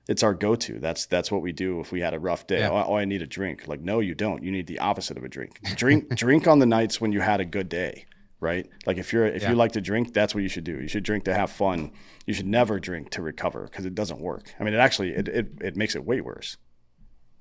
[0.08, 0.80] it's our go-to.
[0.80, 2.60] That's that's what we do if we had a rough day.
[2.60, 2.70] Yeah.
[2.70, 3.68] Oh, oh, I need a drink.
[3.68, 4.42] Like, no, you don't.
[4.42, 5.60] You need the opposite of a drink.
[5.76, 8.06] Drink drink on the nights when you had a good day,
[8.39, 8.67] right?
[8.86, 9.50] Like if you're if yeah.
[9.50, 10.80] you like to drink, that's what you should do.
[10.80, 11.91] You should drink to have fun.
[12.26, 14.54] You should never drink to recover because it doesn't work.
[14.60, 16.58] I mean, it actually it, it it makes it way worse.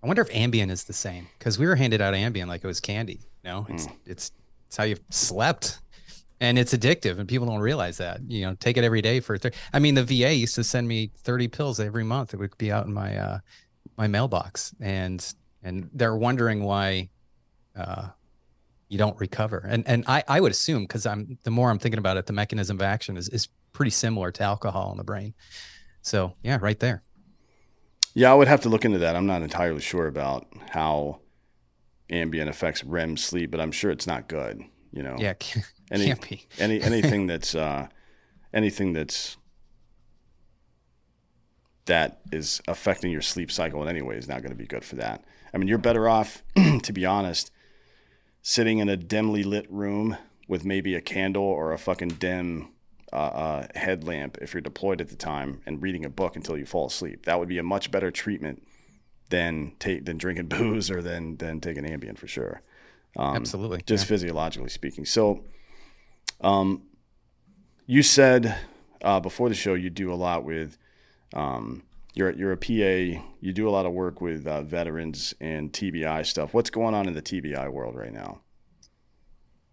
[0.02, 2.66] I wonder if Ambien is the same because we were handed out Ambien like it
[2.66, 3.20] was candy.
[3.44, 3.96] You know, it's mm.
[4.06, 4.32] it's
[4.68, 5.80] it's how you slept,
[6.40, 8.20] and it's addictive, and people don't realize that.
[8.28, 9.38] You know, take it every day for.
[9.38, 12.34] Th- I mean, the VA used to send me thirty pills every month.
[12.34, 13.38] It would be out in my uh,
[13.96, 17.10] my mailbox, and and they're wondering why
[17.76, 18.08] uh,
[18.88, 19.64] you don't recover.
[19.68, 22.32] And and I I would assume because I'm the more I'm thinking about it, the
[22.32, 25.34] mechanism of action is is pretty similar to alcohol in the brain.
[26.02, 27.02] So yeah, right there.
[28.14, 29.14] Yeah, I would have to look into that.
[29.14, 31.20] I'm not entirely sure about how
[32.10, 34.62] Ambien affects REM sleep, but I'm sure it's not good.
[34.92, 37.88] You know, yeah, can't, any, can't be any anything that's uh,
[38.54, 39.36] anything that's
[41.86, 44.84] that is affecting your sleep cycle in any way is not going to be good
[44.84, 45.24] for that.
[45.54, 46.42] I mean, you're better off,
[46.82, 47.50] to be honest,
[48.48, 52.68] sitting in a dimly lit room with maybe a candle or a fucking dim
[53.12, 56.64] uh, uh, headlamp if you're deployed at the time and reading a book until you
[56.64, 57.24] fall asleep.
[57.24, 58.62] That would be a much better treatment
[59.30, 62.62] than take than drinking booze or than than taking Ambien for sure.
[63.16, 64.10] Um, Absolutely, just yeah.
[64.10, 65.06] physiologically speaking.
[65.06, 65.42] So,
[66.40, 66.82] um,
[67.86, 68.56] you said
[69.02, 70.78] uh, before the show you do a lot with.
[71.34, 71.82] Um,
[72.16, 73.22] you're you're a PA.
[73.40, 76.54] You do a lot of work with uh, veterans and TBI stuff.
[76.54, 78.40] What's going on in the TBI world right now?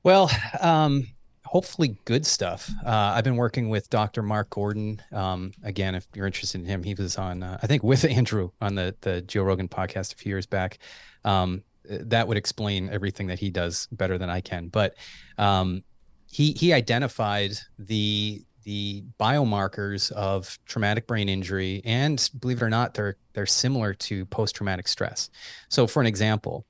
[0.03, 0.29] Well,
[0.59, 1.07] um,
[1.45, 2.69] hopefully good stuff.
[2.85, 4.21] Uh, I've been working with Dr.
[4.21, 5.01] Mark Gordon.
[5.13, 8.51] Um, again, if you're interested in him, he was on, uh, I think, with Andrew
[8.61, 10.79] on the the Joe Rogan podcast a few years back.
[11.23, 14.67] Um, that would explain everything that he does better than I can.
[14.67, 14.95] But
[15.37, 15.83] um,
[16.29, 22.93] he he identified the the biomarkers of traumatic brain injury, and believe it or not,
[22.93, 25.29] they're they're similar to post traumatic stress.
[25.69, 26.65] So, for an example,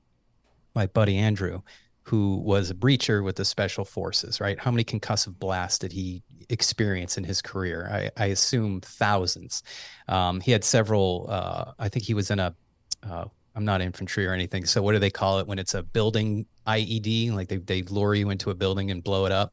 [0.74, 1.60] my buddy Andrew
[2.04, 4.60] who was a breacher with the special forces, right?
[4.60, 7.88] How many concussive blasts did he experience in his career?
[7.90, 9.62] I, I assume thousands.
[10.06, 12.54] Um, he had several, uh, I think he was in a,
[13.02, 13.24] uh,
[13.54, 14.64] I'm not infantry or anything.
[14.64, 17.32] So what do they call it when it's a building IED?
[17.32, 19.52] Like they, they lure you into a building and blow it up.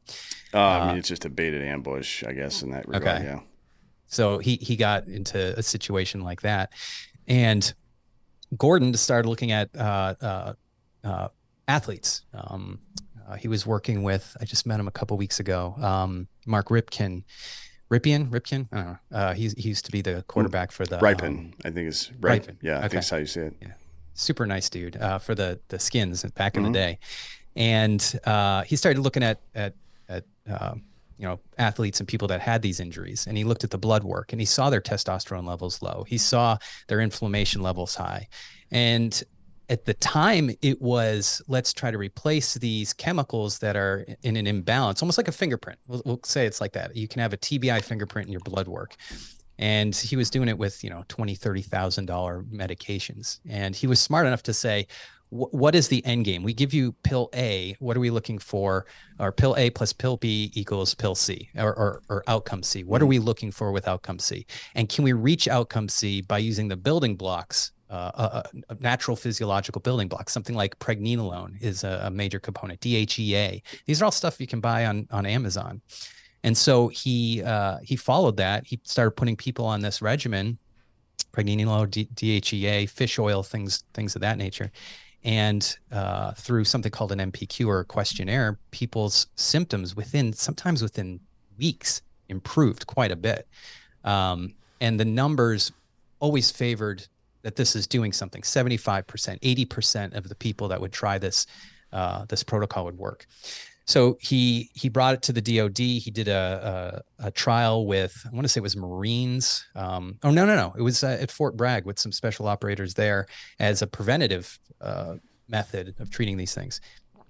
[0.52, 3.18] Uh, I mean, uh, it's just a baited ambush, I guess, in that regard.
[3.18, 3.24] Okay.
[3.24, 3.40] Yeah.
[4.06, 6.72] So he, he got into a situation like that.
[7.28, 7.72] And
[8.56, 10.52] Gordon started looking at, uh, uh,
[11.04, 11.28] uh
[11.68, 12.22] athletes.
[12.34, 12.80] Um,
[13.26, 16.68] uh, he was working with, I just met him a couple weeks ago, um, Mark
[16.68, 17.22] Ripkin.
[17.90, 18.68] Ripien, Ripkin.
[18.72, 18.98] I don't know.
[19.12, 21.28] Uh, he used to be the quarterback for the Rypien.
[21.28, 22.56] Um, I think is Rypien.
[22.62, 22.80] Yeah, I okay.
[22.80, 23.54] think that's how you say it.
[23.60, 23.72] Yeah,
[24.14, 26.72] super nice dude uh, for the the skins back in mm-hmm.
[26.72, 26.98] the day,
[27.56, 29.74] and uh, he started looking at at
[30.08, 30.74] at uh,
[31.18, 34.04] you know athletes and people that had these injuries, and he looked at the blood
[34.04, 36.04] work and he saw their testosterone levels low.
[36.06, 36.58] He saw
[36.88, 38.28] their inflammation levels high,
[38.70, 39.22] and
[39.68, 44.46] at the time it was let's try to replace these chemicals that are in an
[44.46, 45.78] imbalance almost like a fingerprint.
[45.86, 46.94] We'll, we'll, say it's like that.
[46.96, 48.96] You can have a tbi fingerprint in your blood work
[49.62, 53.86] and he was doing it with you know 20 30 thousand dollar medications and he
[53.86, 54.86] was smart enough to say
[55.34, 56.42] what is the end game?
[56.42, 57.74] We give you pill A.
[57.78, 58.84] What are we looking for?
[59.18, 62.84] Or pill A plus pill B equals pill C or, or, or outcome C.
[62.84, 63.04] What mm-hmm.
[63.04, 64.44] are we looking for with outcome C?
[64.74, 69.16] And can we reach outcome C by using the building blocks, uh, a, a, natural
[69.16, 70.34] physiological building blocks?
[70.34, 73.62] Something like pregnenolone is a, a major component, DHEA.
[73.86, 75.80] These are all stuff you can buy on, on Amazon.
[76.44, 78.66] And so he uh, he followed that.
[78.66, 80.58] He started putting people on this regimen,
[81.32, 84.70] pregnenolone, D- DHEA, fish oil, things things of that nature
[85.24, 91.20] and uh, through something called an MPQ or questionnaire, people's symptoms within sometimes within
[91.58, 93.46] weeks improved quite a bit.
[94.04, 95.70] Um, and the numbers
[96.18, 97.06] always favored
[97.42, 101.46] that this is doing something 75%, 80% of the people that would try this,
[101.92, 103.26] uh, this protocol would work.
[103.84, 105.78] So he he brought it to the DoD.
[105.78, 109.66] He did a a, a trial with I want to say it was Marines.
[109.74, 112.94] Um, oh no no no, it was uh, at Fort Bragg with some special operators
[112.94, 113.26] there
[113.58, 115.16] as a preventative uh,
[115.48, 116.80] method of treating these things.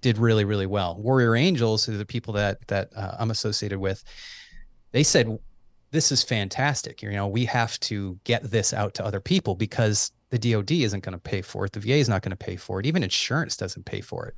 [0.02, 0.96] Did really really well.
[1.00, 4.04] Warrior Angels, who are the people that that uh, I'm associated with,
[4.90, 5.38] they said
[5.90, 7.02] this is fantastic.
[7.02, 11.04] You know, we have to get this out to other people because the DoD isn't
[11.04, 11.72] going to pay for it.
[11.72, 12.86] The VA is not going to pay for it.
[12.86, 14.34] Even insurance doesn't pay for it.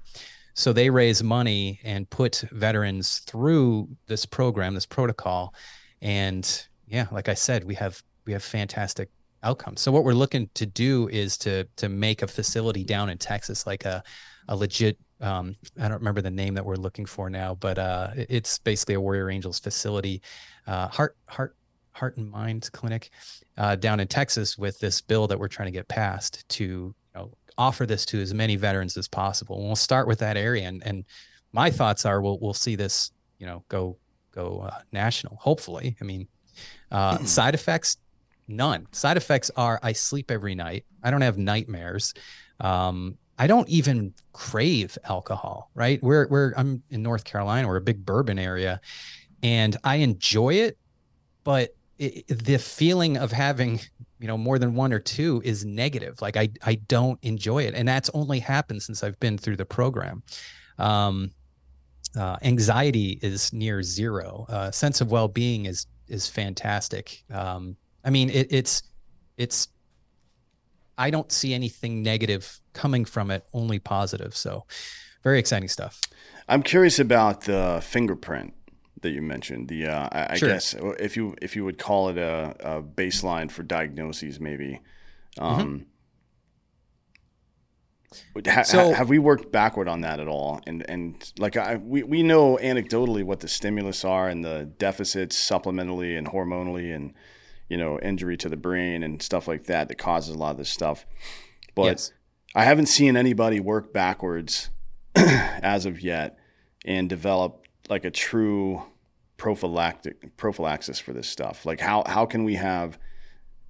[0.55, 5.55] So they raise money and put veterans through this program, this protocol.
[6.01, 9.11] And yeah, like I said, we have we have fantastic
[9.43, 9.81] outcomes.
[9.81, 13.67] So what we're looking to do is to to make a facility down in Texas
[13.67, 14.03] like a
[14.49, 18.11] a legit um, I don't remember the name that we're looking for now, but uh,
[18.17, 20.21] it's basically a Warrior Angels facility,
[20.67, 21.57] uh, heart heart
[21.93, 23.11] heart and mind clinic
[23.57, 26.95] uh, down in Texas with this bill that we're trying to get passed to
[27.59, 29.57] offer this to as many veterans as possible.
[29.57, 30.69] And we'll start with that area.
[30.69, 31.05] And, and
[31.53, 33.97] my thoughts are we'll, we'll see this, you know, go,
[34.33, 35.97] go uh, national, hopefully.
[36.01, 36.29] I mean,
[36.91, 37.99] uh, side effects,
[38.49, 38.87] none.
[38.93, 40.85] Side effects are I sleep every night.
[41.03, 42.15] I don't have nightmares.
[42.61, 46.01] Um, I don't even crave alcohol, right?
[46.03, 48.81] We're, we're, I'm in North Carolina, we're a big bourbon area
[49.45, 50.79] and I enjoy it,
[51.45, 53.81] but it, the feeling of having
[54.25, 56.23] you know more than one or two is negative.
[56.23, 57.75] Like i i don't enjoy it.
[57.75, 60.23] And that's only happened since i've been through the program.
[60.79, 61.33] Um
[62.17, 64.47] uh, anxiety is near zero.
[64.49, 67.23] Uh, sense of well-being is is fantastic.
[67.31, 68.83] Um i mean it, it's
[69.37, 69.69] it's
[70.97, 74.35] i don't see anything negative coming from it only positive.
[74.35, 74.65] So
[75.23, 76.01] very exciting stuff.
[76.49, 78.55] I'm curious about the fingerprint
[79.05, 79.69] that you mentioned.
[79.69, 80.49] The uh, I, sure.
[80.49, 84.81] guess if you if you would call it a, a baseline for diagnoses, maybe.
[85.39, 85.87] Um,
[88.35, 88.51] mm-hmm.
[88.51, 90.61] ha, so, have we worked backward on that at all?
[90.67, 95.37] And and like I we, we know anecdotally what the stimulus are and the deficits
[95.37, 97.15] supplementally and hormonally and
[97.69, 100.57] you know injury to the brain and stuff like that that causes a lot of
[100.57, 101.07] this stuff.
[101.75, 102.13] But yes.
[102.55, 104.71] I haven't seen anybody work backwards
[105.15, 106.39] as of yet
[106.85, 108.83] and develop like a true
[109.45, 111.67] prophylactic prophylaxis for this stuff?
[111.67, 112.99] Like how how can we have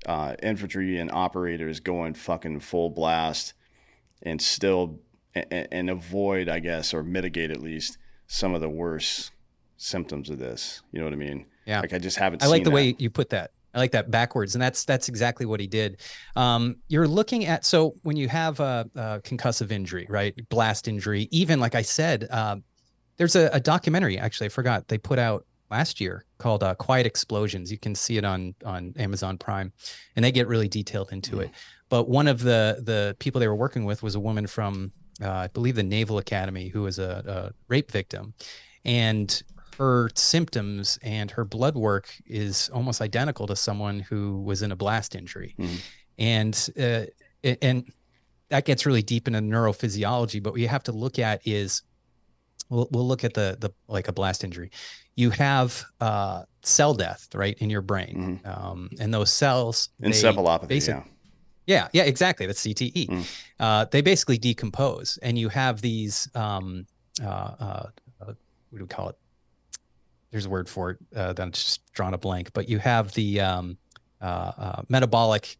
[0.06, 3.54] uh, infantry and operators going fucking full blast
[4.22, 5.00] and still
[5.34, 7.98] and, and avoid, I guess, or mitigate at least
[8.28, 9.32] some of the worst
[9.76, 10.80] symptoms of this?
[10.92, 11.46] You know what I mean?
[11.66, 11.80] Yeah.
[11.80, 12.44] Like I just haven't.
[12.44, 12.76] I like the that.
[12.76, 13.50] way you put that.
[13.74, 16.00] I like that backwards, and that's that's exactly what he did.
[16.36, 21.26] Um, you're looking at so when you have a, a, concussive injury, right, blast injury,
[21.32, 22.58] even like I said, uh,
[23.16, 27.06] there's a, a, documentary actually I forgot they put out last year called uh, Quiet
[27.06, 27.70] Explosions.
[27.70, 29.72] You can see it on on Amazon Prime,
[30.16, 31.50] and they get really detailed into it.
[31.88, 34.92] But one of the the people they were working with was a woman from
[35.22, 38.34] uh, I believe the Naval Academy who was a, a rape victim,
[38.84, 39.42] and
[39.78, 44.76] her symptoms and her blood work is almost identical to someone who was in a
[44.76, 45.76] blast injury, mm-hmm.
[46.18, 47.06] and uh,
[47.62, 47.92] and
[48.48, 50.42] that gets really deep into neurophysiology.
[50.42, 51.82] But what you have to look at is
[52.68, 54.70] we'll, we'll look at the the like a blast injury
[55.16, 58.40] you have uh, cell death right in your brain.
[58.44, 58.66] Mm-hmm.
[58.66, 61.02] um, and those cells encephalopathy basic, yeah.
[61.66, 62.46] Yeah yeah exactly.
[62.46, 63.42] That's cte mm.
[63.60, 66.86] uh, they basically decompose and you have these um,
[67.22, 67.86] uh, uh,
[68.20, 68.36] what
[68.78, 69.16] do we call it?
[70.30, 73.12] There's a word for it uh, that I'm just drawn a blank but you have
[73.12, 73.78] the um,
[74.20, 75.56] uh, uh, metabolic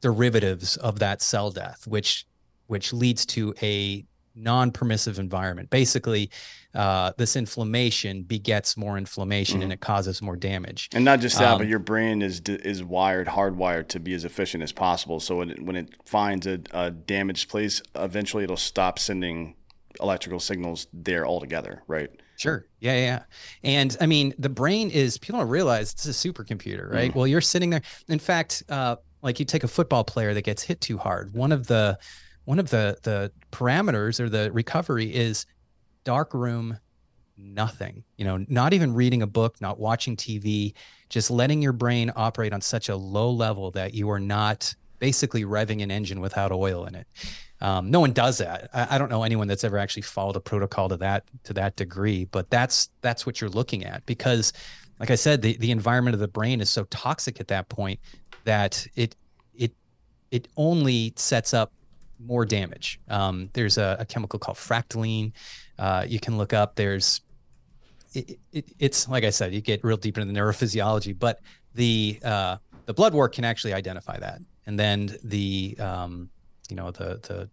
[0.00, 2.26] derivatives of that cell death which
[2.68, 4.04] which leads to a
[4.36, 5.70] non-permissive environment.
[5.70, 6.30] Basically,
[6.74, 9.64] uh, this inflammation begets more inflammation mm-hmm.
[9.64, 10.88] and it causes more damage.
[10.94, 14.24] And not just that, um, but your brain is is wired, hardwired to be as
[14.24, 15.18] efficient as possible.
[15.20, 19.54] So when it, when it finds a, a damaged place, eventually it'll stop sending
[20.00, 22.10] electrical signals there altogether, right?
[22.36, 22.66] Sure.
[22.80, 23.22] Yeah, yeah.
[23.62, 27.10] And I mean, the brain is people don't realize it's a supercomputer, right?
[27.10, 27.14] Mm.
[27.14, 27.82] Well, you're sitting there.
[28.08, 31.34] In fact, uh, like you take a football player that gets hit too hard.
[31.34, 31.98] One of the
[32.46, 35.46] one of the the parameters or the recovery is
[36.04, 36.78] dark room
[37.38, 40.72] nothing you know not even reading a book not watching tv
[41.10, 45.44] just letting your brain operate on such a low level that you are not basically
[45.44, 47.06] revving an engine without oil in it.
[47.60, 48.68] Um, no one does that.
[48.74, 51.74] I, I, don't know anyone that's ever actually followed a protocol to that to that
[51.76, 54.52] degree but that's that's what you're looking at because
[55.00, 57.98] like i said the, the environment of the brain is so toxic at that point
[58.44, 59.16] that it
[59.54, 59.72] it
[60.30, 61.72] it only sets up
[62.18, 65.32] more damage um, there's a, a, chemical called fractalkine
[65.78, 67.20] uh, you can look up there's
[68.16, 71.40] it, it, it's like I said, you get real deep into the neurophysiology, but
[71.74, 72.56] the uh,
[72.86, 76.30] the blood work can actually identify that, and then the um,
[76.68, 77.48] you know the the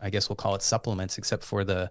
[0.00, 1.90] I guess we'll call it supplements, except for the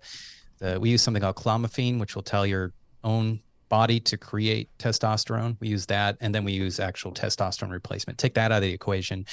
[0.60, 5.58] the we use something called clomiphene, which will tell your own body to create testosterone.
[5.60, 8.18] We use that, and then we use actual testosterone replacement.
[8.18, 9.26] Take that out of the equation.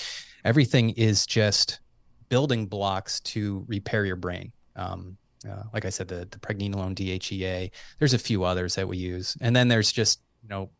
[0.45, 1.79] Everything is just
[2.29, 4.53] building blocks to repair your brain.
[4.77, 5.17] Um,
[5.49, 7.71] uh, like I said, the the pregnenolone DHEA.
[7.99, 10.71] There's a few others that we use, and then there's just you know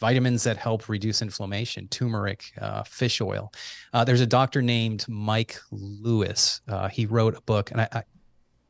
[0.00, 3.52] vitamins that help reduce inflammation, turmeric, uh, fish oil.
[3.92, 6.60] Uh, there's a doctor named Mike Lewis.
[6.68, 8.02] Uh, he wrote a book, and I, I,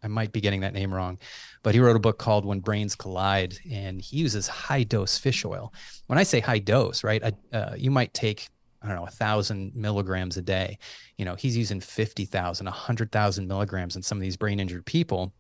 [0.02, 1.18] I might be getting that name wrong,
[1.62, 5.44] but he wrote a book called When Brains Collide, and he uses high dose fish
[5.44, 5.72] oil.
[6.06, 8.48] When I say high dose, right, uh, you might take
[8.82, 10.78] I don't know, a thousand milligrams a day.
[11.16, 15.32] You know, he's using 50,000, 100,000 milligrams in some of these brain injured people.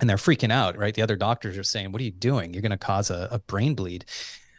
[0.00, 0.92] And they're freaking out, right?
[0.92, 2.52] The other doctors are saying, What are you doing?
[2.52, 4.04] You're going to cause a, a, brain bleed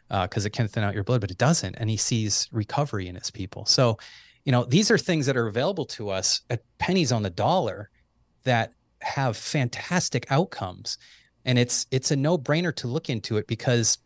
[0.07, 1.75] because uh, it can thin out your blood, but it doesn't.
[1.75, 3.65] And he sees recovery in his people.
[3.65, 3.97] So,
[4.45, 7.89] you know, these are things that are available to us at pennies on the dollar
[8.43, 10.97] that have fantastic outcomes.
[11.43, 13.97] And it's it's a no-brainer to look into it because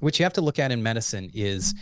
[0.00, 1.74] what you have to look at in medicine is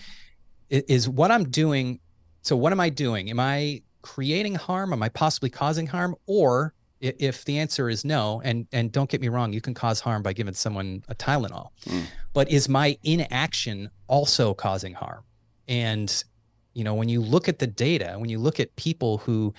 [0.71, 2.01] is what I'm doing.
[2.43, 3.31] So what am I doing?
[3.31, 4.93] Am I creating harm?
[4.93, 6.15] Am I possibly causing harm?
[6.27, 10.01] Or if the answer is no, and and don't get me wrong, you can cause
[10.01, 12.05] harm by giving someone a Tylenol, mm.
[12.33, 15.23] but is my inaction also causing harm?
[15.69, 16.25] And
[16.73, 19.53] you know, when you look at the data, when you look at people who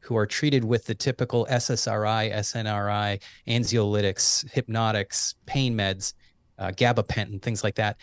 [0.00, 6.14] who are treated with the typical SSRI, SNRI, anxiolytics, hypnotics, pain meds,
[6.58, 7.96] uh, gabapentin, things like that,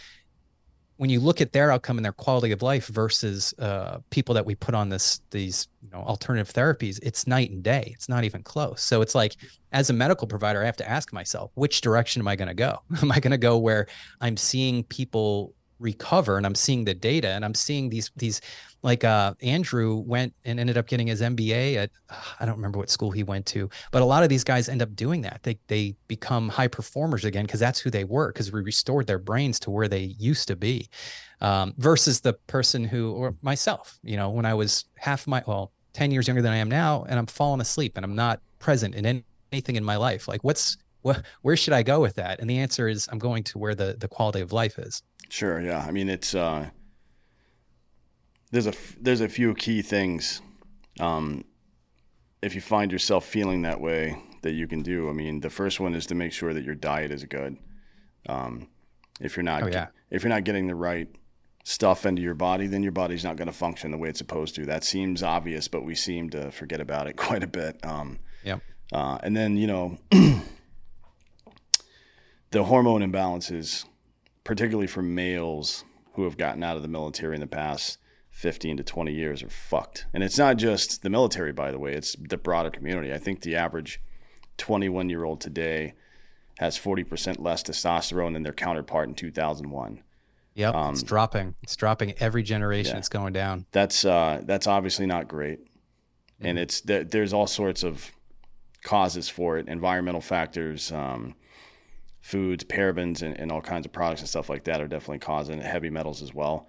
[1.00, 4.46] when you look at their outcome and their quality of life versus uh, people that
[4.46, 7.92] we put on this these you know alternative therapies it's night and day.
[7.96, 8.82] It's not even close.
[8.82, 9.38] So it's like
[9.72, 12.54] as a medical provider i have to ask myself which direction am i going to
[12.54, 12.80] go?
[13.02, 13.88] Am i going to go where
[14.20, 18.42] i'm seeing people recover and i'm seeing the data and i'm seeing these these
[18.82, 21.90] like uh, andrew went and ended up getting his mba at
[22.40, 24.82] i don't remember what school he went to but a lot of these guys end
[24.82, 25.42] up doing that.
[25.44, 29.20] They they become high performers again because that's who they were because we restored their
[29.20, 30.90] brains to where they used to be
[31.42, 35.72] um, versus the person who or myself you know when i was half my well
[35.94, 38.96] 10 years younger than i am now and i'm falling asleep and i'm not present
[38.96, 40.28] in anything in my life.
[40.28, 43.58] Like what's where should i go with that and the answer is i'm going to
[43.58, 45.62] where the the quality of life is Sure.
[45.62, 45.86] Yeah.
[45.88, 46.70] I mean, it's uh,
[48.52, 50.42] there's a there's a few key things.
[51.00, 51.46] Um,
[52.42, 55.10] if you find yourself feeling that way, that you can do.
[55.10, 57.58] I mean, the first one is to make sure that your diet is good.
[58.28, 58.68] Um,
[59.22, 59.88] if you're not, oh, yeah.
[60.10, 61.08] if you're not getting the right
[61.64, 64.56] stuff into your body, then your body's not going to function the way it's supposed
[64.56, 64.66] to.
[64.66, 67.80] That seems obvious, but we seem to forget about it quite a bit.
[67.86, 68.60] Um, yeah.
[68.92, 69.98] Uh, and then you know,
[72.52, 73.86] the hormone imbalances
[74.44, 75.84] particularly for males
[76.14, 77.98] who have gotten out of the military in the past
[78.32, 80.06] 15 to 20 years are fucked.
[80.14, 83.14] And it's not just the military, by the way, it's the broader community.
[83.14, 84.02] I think the average
[84.58, 85.94] 21 year old today
[86.58, 90.04] has 40% less testosterone than their counterpart in 2001.
[90.56, 91.56] Yep, um, it's dropping.
[91.62, 92.94] It's dropping every generation.
[92.94, 93.00] Yeah.
[93.00, 93.66] It's going down.
[93.72, 96.48] That's uh, that's obviously not great, mm-hmm.
[96.48, 98.12] and it's there's all sorts of
[98.84, 101.36] causes for it, environmental factors, um,
[102.30, 105.60] foods, parabens, and, and all kinds of products and stuff like that are definitely causing
[105.60, 106.68] heavy metals as well.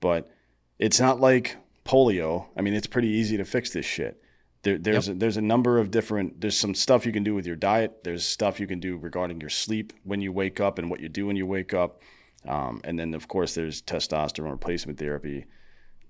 [0.00, 0.30] But
[0.78, 2.46] it's not like polio.
[2.56, 4.22] I mean, it's pretty easy to fix this shit.
[4.62, 5.16] There, there's yep.
[5.16, 6.40] a, there's a number of different.
[6.40, 8.04] There's some stuff you can do with your diet.
[8.04, 11.10] There's stuff you can do regarding your sleep when you wake up and what you
[11.10, 12.00] do when you wake up.
[12.48, 15.44] Um, and then of course there's testosterone replacement therapy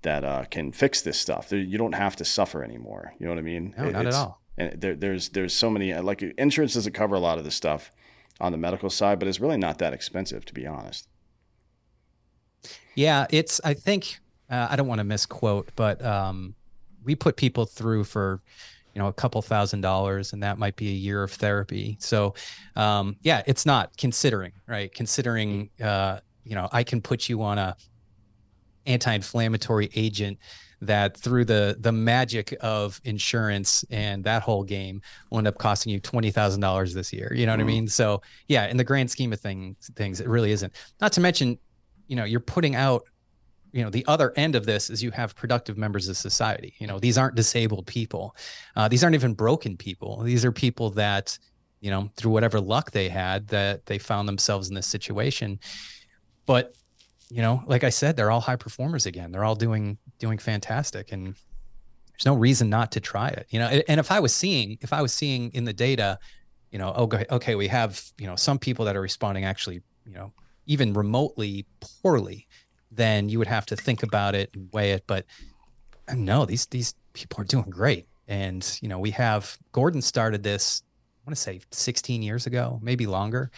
[0.03, 1.49] that uh, can fix this stuff.
[1.49, 3.13] There, you don't have to suffer anymore.
[3.19, 3.75] You know what I mean?
[3.77, 4.41] No, it, not at all.
[4.57, 7.91] And there, there's there's so many like insurance doesn't cover a lot of this stuff
[8.39, 11.07] on the medical side, but it's really not that expensive, to be honest.
[12.95, 13.59] Yeah, it's.
[13.63, 14.19] I think
[14.49, 16.55] uh, I don't want to misquote, but um,
[17.03, 18.41] we put people through for
[18.93, 21.97] you know a couple thousand dollars, and that might be a year of therapy.
[21.99, 22.35] So,
[22.75, 24.93] um, yeah, it's not considering right.
[24.93, 27.75] Considering, uh, you know, I can put you on a
[28.85, 30.37] anti-inflammatory agent
[30.87, 35.91] that through the the magic of insurance and that whole game will end up costing
[35.91, 37.33] you twenty thousand dollars this year.
[37.33, 37.63] You know what mm.
[37.63, 37.87] I mean?
[37.87, 40.73] So yeah, in the grand scheme of things, things it really isn't.
[41.01, 41.57] Not to mention,
[42.07, 43.03] you know, you're putting out
[43.73, 46.85] you know the other end of this is you have productive members of society you
[46.85, 48.35] know these aren't disabled people
[48.75, 51.37] uh, these aren't even broken people these are people that
[51.81, 55.59] you know through whatever luck they had that they found themselves in this situation
[56.45, 56.75] but
[57.33, 61.11] you know like i said they're all high performers again they're all doing doing fantastic
[61.11, 64.77] and there's no reason not to try it you know and if i was seeing
[64.81, 66.19] if i was seeing in the data
[66.71, 70.13] you know okay okay we have you know some people that are responding actually you
[70.13, 70.31] know
[70.65, 71.65] even remotely
[72.01, 72.47] poorly
[72.95, 75.03] then you would have to think about it and weigh it.
[75.07, 75.25] But
[76.13, 78.07] no, these these people are doing great.
[78.27, 80.83] And you know, we have Gordon started this,
[81.25, 83.51] I want to say 16 years ago, maybe longer.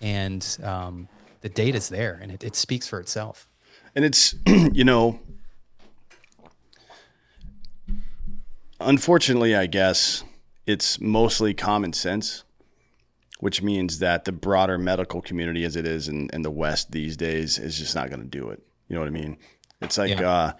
[0.00, 1.08] And um,
[1.42, 3.46] the data's there and it, it speaks for itself.
[3.94, 5.20] And it's, you know,
[8.80, 10.24] unfortunately, I guess
[10.66, 12.44] it's mostly common sense
[13.42, 17.16] which means that the broader medical community as it is in, in the West these
[17.16, 18.62] days is just not going to do it.
[18.86, 19.36] You know what I mean?
[19.80, 20.30] It's like yeah.
[20.30, 20.52] uh,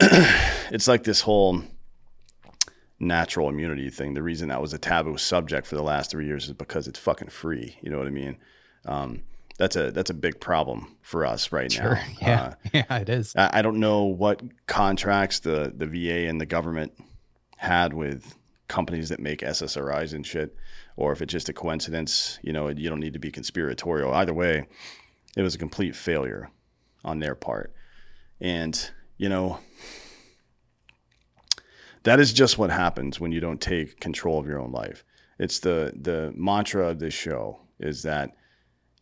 [0.70, 1.64] it's like this whole
[3.00, 4.14] natural immunity thing.
[4.14, 7.00] The reason that was a taboo subject for the last three years is because it's
[7.00, 7.76] fucking free.
[7.82, 8.36] You know what I mean?
[8.86, 9.24] Um,
[9.58, 11.94] that's a that's a big problem for us right sure.
[11.94, 12.02] now.
[12.20, 13.34] Yeah, uh, yeah, it is.
[13.36, 16.92] I, I don't know what contracts the the VA and the government
[17.56, 18.36] had with
[18.68, 20.56] companies that make SSRIs and shit,
[20.96, 22.38] or if it's just a coincidence.
[22.42, 24.12] You know, you don't need to be conspiratorial.
[24.12, 24.66] Either way,
[25.36, 26.50] it was a complete failure
[27.04, 27.72] on their part.
[28.40, 29.58] And, you know,
[32.02, 35.04] that is just what happens when you don't take control of your own life.
[35.38, 38.34] It's the the mantra of this show is that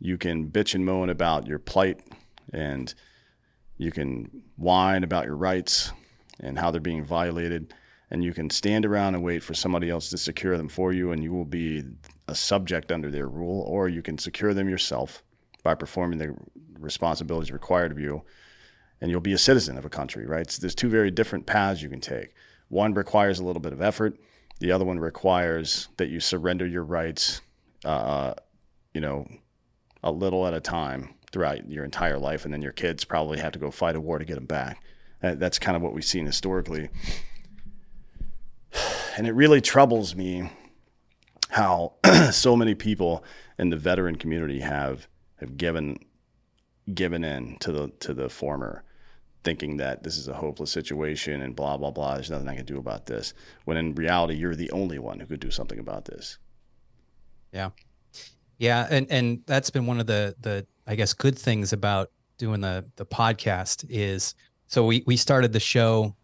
[0.02, 2.00] you can bitch and moan about your plight
[2.52, 2.94] and
[3.78, 5.92] you can whine about your rights
[6.40, 7.72] and how they're being violated
[8.10, 11.12] and you can stand around and wait for somebody else to secure them for you
[11.12, 11.82] and you will be
[12.28, 15.22] a subject under their rule or you can secure them yourself
[15.62, 16.34] by performing the
[16.78, 18.22] responsibilities required of you,
[19.00, 20.50] and you'll be a citizen of a country, right?
[20.50, 22.34] So there's two very different paths you can take.
[22.68, 24.18] One requires a little bit of effort.
[24.60, 27.40] The other one requires that you surrender your rights,
[27.84, 28.34] uh,
[28.94, 29.26] you know,
[30.02, 33.52] a little at a time throughout your entire life, and then your kids probably have
[33.52, 34.82] to go fight a war to get them back.
[35.20, 36.88] That's kind of what we've seen historically.
[39.14, 40.50] And it really troubles me
[41.50, 41.92] how
[42.32, 43.22] so many people
[43.58, 45.06] in the veteran community have
[45.38, 45.98] have given
[46.94, 48.84] given in to the to the former,
[49.44, 52.14] thinking that this is a hopeless situation and blah blah blah.
[52.14, 53.34] There's nothing I can do about this.
[53.66, 56.38] When in reality, you're the only one who could do something about this.
[57.52, 57.70] Yeah,
[58.62, 62.60] yeah, and and that's been one of the the I guess good things about doing
[62.60, 64.36] the the podcast is
[64.68, 66.14] so we we started the show.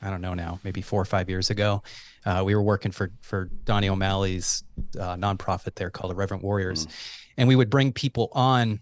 [0.00, 1.82] I don't know now, maybe four or five years ago.
[2.24, 4.62] Uh, we were working for for Donnie O'Malley's
[5.00, 6.92] uh, nonprofit there called the Irreverent Warriors, mm.
[7.38, 8.78] and we would bring people on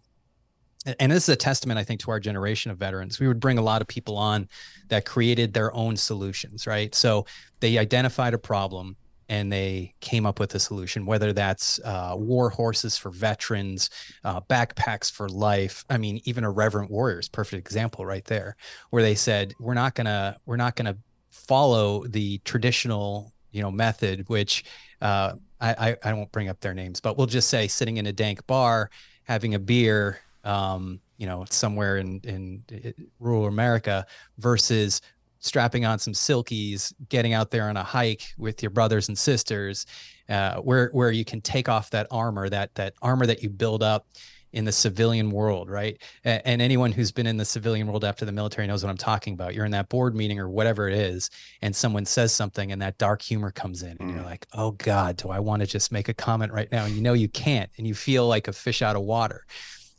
[0.99, 3.57] and this is a testament i think to our generation of veterans we would bring
[3.57, 4.49] a lot of people on
[4.89, 7.25] that created their own solutions right so
[7.61, 8.97] they identified a problem
[9.33, 13.89] and they came up with a solution whether that's uh, war horses for veterans
[14.25, 15.87] uh, backpacks for life.
[15.89, 18.57] I mean even Irreverent Warriors perfect example right there
[18.91, 20.99] where they said we're not gonna we're not gonna
[21.31, 24.65] follow the traditional you know method which
[25.01, 28.13] uh, I, I won't bring up their names but we'll just say sitting in a
[28.13, 28.91] dank bar
[29.25, 34.05] having a beer um, you know, somewhere in, in, in rural America
[34.39, 35.01] versus
[35.43, 39.85] strapping on some silkies, getting out there on a hike with your brothers and sisters,
[40.29, 43.83] uh, where where you can take off that armor, that that armor that you build
[43.83, 44.07] up
[44.53, 46.01] in the civilian world, right?
[46.25, 48.99] And, and anyone who's been in the civilian world after the military knows what I'm
[48.99, 49.55] talking about.
[49.55, 51.31] You're in that board meeting or whatever it is,
[51.63, 54.15] and someone says something, and that dark humor comes in, and mm.
[54.15, 56.95] you're like, "Oh God, do I want to just make a comment right now?" And
[56.95, 59.45] you know you can't, and you feel like a fish out of water.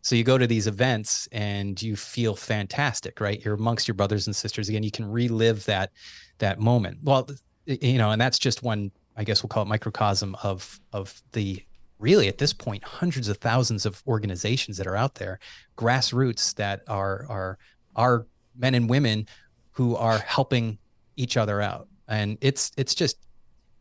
[0.04, 3.44] So you go to these events and you feel fantastic, right?
[3.44, 4.84] You're amongst your brothers and sisters again.
[4.84, 5.92] You can relive that
[6.40, 7.00] that moment.
[7.04, 7.30] Well,
[7.66, 11.64] you know, and that's just one, I guess we'll call it microcosm of of the
[12.00, 15.40] really at this point hundreds of thousands of organizations that are out there,
[15.78, 17.58] grassroots that are are
[17.96, 18.28] are
[18.58, 19.26] men and women
[19.72, 20.78] who are helping
[21.16, 21.88] each other out.
[22.10, 23.18] And it's it's just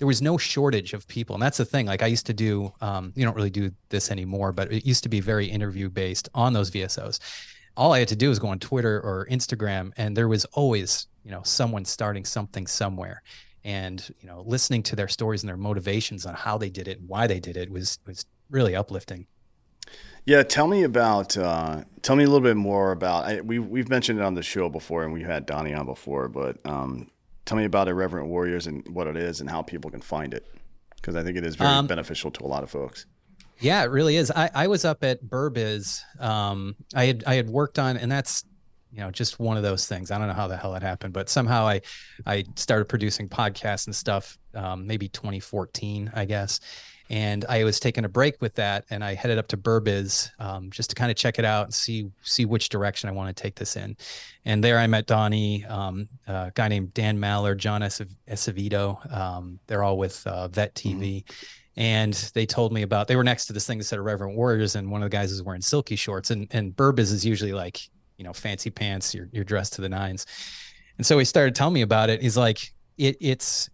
[0.02, 2.72] there was no shortage of people and that's the thing like i used to do
[2.80, 6.28] um, you don't really do this anymore but it used to be very interview based
[6.34, 7.20] on those vsos
[7.76, 11.06] all i had to do was go on twitter or instagram and there was always
[11.22, 13.22] you know someone starting something somewhere
[13.62, 16.98] and you know listening to their stories and their motivations on how they did it
[16.98, 19.24] and why they did it was was really uplifting
[20.24, 23.24] Yeah, tell me about uh, tell me a little bit more about.
[23.24, 26.28] I, we we've mentioned it on the show before, and we've had Donnie on before.
[26.28, 27.10] But um,
[27.44, 30.46] tell me about Irreverent Warriors and what it is and how people can find it,
[30.96, 33.06] because I think it is very um, beneficial to a lot of folks.
[33.60, 34.30] Yeah, it really is.
[34.30, 36.02] I, I was up at Burbiz.
[36.20, 38.44] Um, I had I had worked on, and that's
[38.90, 40.10] you know just one of those things.
[40.10, 41.80] I don't know how the hell it happened, but somehow I
[42.26, 44.38] I started producing podcasts and stuff.
[44.54, 46.60] Um, maybe 2014, I guess
[47.12, 50.70] and I was taking a break with that, and I headed up to Burbiz um,
[50.70, 53.40] just to kind of check it out and see see which direction I want to
[53.40, 53.98] take this in.
[54.46, 59.14] And there I met Donnie, um, a guy named Dan Maller, John Acevedo.
[59.14, 61.22] Um, they're all with uh, Vet TV.
[61.22, 61.34] Mm-hmm.
[61.76, 64.74] And they told me about they were next to this thing that said Irreverent Warriors,
[64.74, 66.30] and one of the guys is wearing silky shorts.
[66.30, 67.78] And and Burbiz is usually like
[68.16, 70.24] you know fancy pants, you're you're dressed to the nines.
[70.96, 72.22] And so he started telling me about it.
[72.22, 73.68] He's like, it it's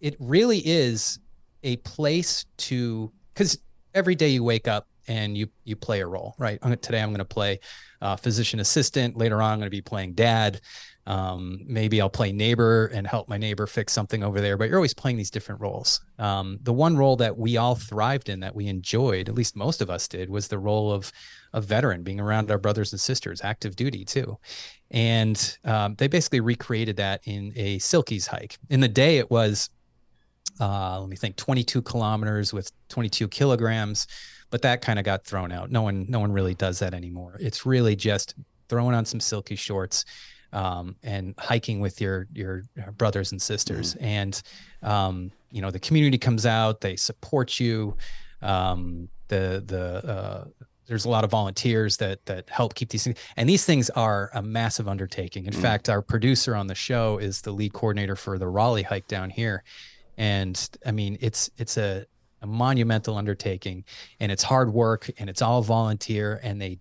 [0.00, 1.18] it really is
[1.64, 3.58] a place to because
[3.94, 6.60] every day you wake up and you you play a role right?
[6.80, 7.58] Today i'm going to play
[8.00, 9.16] uh, physician assistant.
[9.16, 10.60] Later on i'm going to be playing dad.
[11.06, 14.78] Um, maybe i'll play neighbor and help my neighbor fix something over there but you're
[14.78, 16.00] always playing these different roles.
[16.18, 19.82] Um, the one role that we all thrived in that we enjoyed at least most
[19.82, 21.12] of us did was the role of
[21.52, 24.38] a veteran being around our brothers and sisters active duty too.
[24.90, 28.58] And um, they basically recreated that in a silkies hike.
[28.70, 29.70] In the day it was
[30.60, 34.06] uh, let me think 22 kilometers with 22 kilograms
[34.54, 35.72] but that kind of got thrown out.
[35.72, 37.36] No one no one really does that anymore.
[37.40, 38.36] It's really just
[38.68, 40.04] throwing on some silky shorts
[40.52, 42.62] um, and hiking with your your
[42.96, 43.94] brothers and sisters.
[43.94, 44.04] Mm-hmm.
[44.04, 44.42] and
[44.84, 47.96] um, you know the community comes out they support you
[48.42, 50.44] um, the the uh,
[50.86, 54.30] there's a lot of volunteers that that help keep these things and these things are
[54.34, 55.46] a massive undertaking.
[55.46, 55.62] In mm.
[55.62, 59.30] fact our producer on the show is the lead coordinator for the raleigh hike down
[59.30, 59.64] here
[60.16, 62.04] and i mean it's it's a,
[62.42, 63.84] a monumental undertaking
[64.20, 66.78] and it's hard work and it's all volunteer and they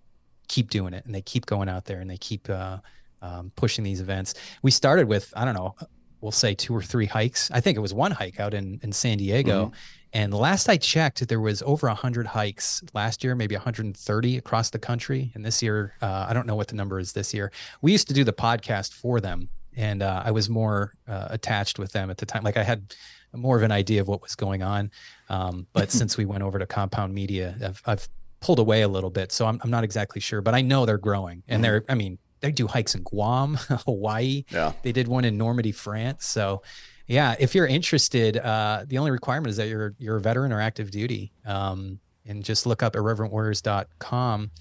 [0.47, 2.77] keep doing it and they keep going out there and they keep uh,
[3.21, 4.35] um, pushing these events.
[4.61, 5.75] We started with i don't know
[6.21, 7.51] we'll say two or three hikes.
[7.51, 9.65] I think it was one hike out in, in san diego.
[9.65, 9.75] Mm-hmm.
[10.13, 14.79] and last i checked there was over 100 hikes last year maybe 130 across the
[14.79, 15.31] country.
[15.35, 17.51] And this year uh, i don't know what the number is this year.
[17.81, 21.79] We used to do the podcast for them and uh, i was more uh, attached
[21.79, 22.43] with them at the time.
[22.43, 22.93] Like i had
[23.33, 24.91] more of an idea of what was going on.
[25.29, 28.09] Um, but since we went over to Compound Media, I've, I've
[28.39, 30.41] pulled away a little bit, so I'm, I'm not exactly sure.
[30.41, 31.61] But I know they're growing, and mm-hmm.
[31.63, 33.55] they're I mean they do hikes in Guam,
[33.85, 34.45] Hawaii.
[34.49, 36.25] Yeah, they did one in Normandy, France.
[36.25, 36.63] So
[37.07, 40.61] yeah, if you're interested, uh, the only requirement is that you're you're a veteran or
[40.61, 41.31] active duty.
[41.45, 44.51] Um, and just look up irreverentwarriors.com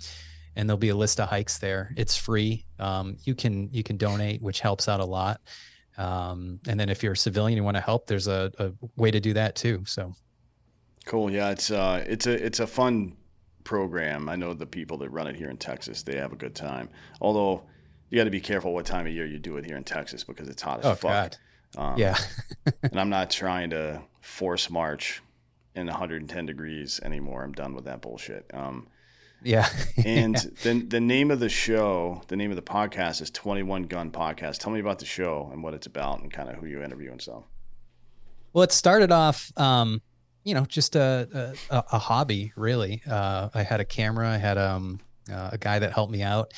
[0.56, 1.94] and there'll be a list of hikes there.
[1.96, 2.66] It's free.
[2.78, 5.40] Um, you can you can donate, which helps out a lot.
[5.98, 9.10] Um, and then if you're a civilian, you want to help, there's a, a way
[9.10, 9.82] to do that too.
[9.86, 10.14] So
[11.04, 11.30] cool.
[11.30, 11.50] Yeah.
[11.50, 13.16] It's, uh, it's a, it's a fun
[13.64, 14.28] program.
[14.28, 16.88] I know the people that run it here in Texas, they have a good time.
[17.20, 17.62] Although
[18.10, 20.24] you got to be careful what time of year you do it here in Texas
[20.24, 21.34] because it's hot as oh, fuck.
[21.76, 22.16] Um, yeah.
[22.82, 25.22] and I'm not trying to force march
[25.74, 27.42] in 110 degrees anymore.
[27.42, 28.50] I'm done with that bullshit.
[28.52, 28.88] Um,
[29.44, 29.68] yeah.
[30.04, 34.12] and then the name of the show, the name of the podcast is 21 Guns
[34.12, 34.58] Podcast.
[34.58, 37.10] Tell me about the show and what it's about and kind of who you interview
[37.10, 37.44] and so.
[38.52, 40.02] Well, it started off, um,
[40.44, 43.02] you know, just a, a, a hobby, really.
[43.08, 45.00] Uh, I had a camera, I had um,
[45.32, 46.52] uh, a guy that helped me out,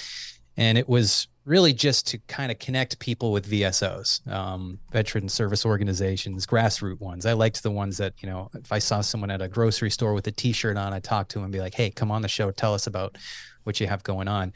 [0.57, 5.67] and it was really just to kind of connect people with VSOs, um, veteran service
[5.67, 7.27] organizations, grassroots ones.
[7.27, 10.15] I liked the ones that, you know, if I saw someone at a grocery store
[10.15, 12.29] with a t-shirt on, I'd talk to him and be like, Hey, come on the
[12.29, 12.51] show.
[12.51, 13.19] Tell us about
[13.65, 14.53] what you have going on.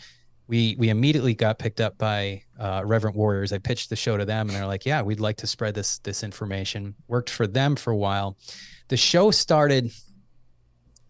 [0.47, 3.53] We, we immediately got picked up by uh, Reverent Warriors.
[3.53, 5.99] I pitched the show to them and they're like, yeah, we'd like to spread this,
[5.99, 8.39] this information worked for them for a while.
[8.89, 9.93] The show started,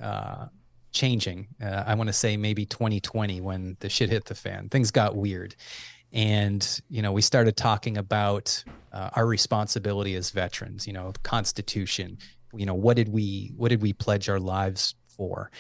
[0.01, 0.47] uh,
[0.93, 1.49] changing.
[1.63, 4.69] Uh, I want to say maybe 2020 when the shit hit the fan.
[4.69, 5.55] Things got weird.
[6.13, 8.63] And, you know, we started talking about
[8.93, 12.19] uh, our responsibility as veterans, you know, Constitution,
[12.55, 15.51] you know, what did we, what did we pledge our lives for?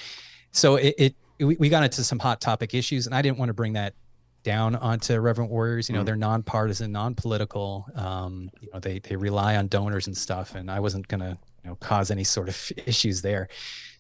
[0.53, 3.55] So it, it we got into some hot topic issues and I didn't want to
[3.55, 3.95] bring that
[4.43, 5.89] down onto Irreverent Warriors.
[5.89, 6.07] You know, mm.
[6.07, 7.87] they're nonpartisan, non-political.
[7.95, 11.39] Um, you know, they they rely on donors and stuff, and I wasn't gonna
[11.69, 13.49] know cause any sort of issues there.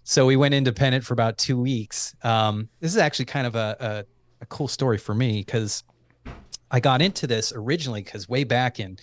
[0.04, 2.16] So we went independent for about two weeks.
[2.22, 4.04] Um, this is actually kind of a, a,
[4.40, 5.84] a cool story for me because
[6.70, 8.98] I got into this originally because way back in,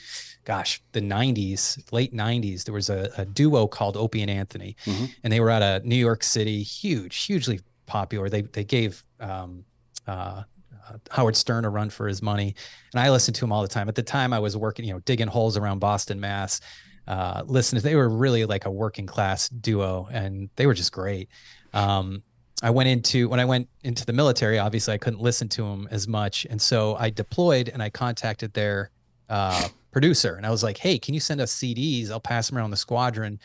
[0.46, 5.06] gosh, the 90s, late 90s, there was a, a duo called Opie and Anthony, mm-hmm.
[5.24, 8.30] and they were out of New York City, huge, hugely popular.
[8.30, 9.64] They they gave um,
[10.08, 10.44] uh,
[10.88, 12.56] uh, Howard Stern a run for his money,
[12.94, 13.90] and I listened to him all the time.
[13.90, 16.62] At the time, I was working, you know, digging holes around Boston, Mass
[17.08, 17.84] uh, listeners.
[17.84, 21.30] They were really like a working class duo, and they were just great.
[21.74, 22.24] Um,
[22.64, 24.60] I went into when I went into the military.
[24.60, 28.54] Obviously, I couldn't listen to them as much, and so I deployed and I contacted
[28.54, 28.92] their
[29.30, 32.12] uh, producer, and I was like, "Hey, can you send us CDs?
[32.12, 33.40] I'll pass them around the squadron,